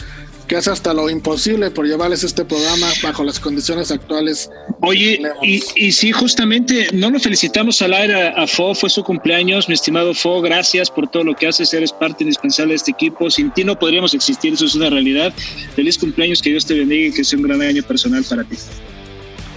[0.53, 4.51] que hace hasta lo imposible por llevarles este programa bajo las condiciones actuales.
[4.81, 9.03] Oye, y, y sí, justamente no lo felicitamos al aire a, a Fo, fue su
[9.03, 12.91] cumpleaños, mi estimado Fo, gracias por todo lo que haces, eres parte indispensable de este
[12.91, 15.33] equipo, sin ti no podríamos existir, eso es una realidad.
[15.75, 18.55] Feliz cumpleaños, que Dios te bendiga y que sea un gran año personal para ti.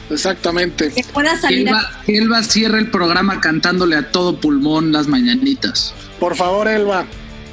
[0.09, 0.93] Exactamente.
[0.93, 1.69] Que pueda salir.
[1.69, 5.93] a- Elba, Elba cierra el programa cantándole a todo pulmón las mañanitas.
[6.19, 7.05] Por favor, Elba.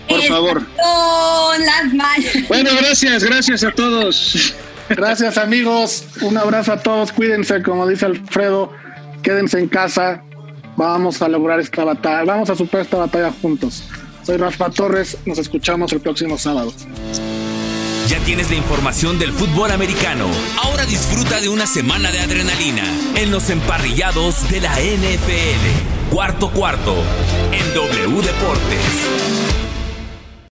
[0.07, 0.61] Por favor.
[0.65, 2.47] Con las manos.
[2.47, 4.53] Bueno, gracias, gracias a todos.
[4.89, 6.05] Gracias amigos.
[6.21, 7.11] Un abrazo a todos.
[7.11, 8.71] Cuídense, como dice Alfredo.
[9.21, 10.23] Quédense en casa.
[10.75, 12.23] Vamos a lograr esta batalla.
[12.25, 13.83] Vamos a superar esta batalla juntos.
[14.23, 15.17] Soy Rafa Torres.
[15.25, 16.73] Nos escuchamos el próximo sábado.
[18.07, 20.27] Ya tienes la información del fútbol americano.
[20.61, 22.83] Ahora disfruta de una semana de adrenalina
[23.15, 26.11] en los emparrillados de la NFL.
[26.13, 26.95] Cuarto cuarto
[27.51, 29.62] en W Deportes.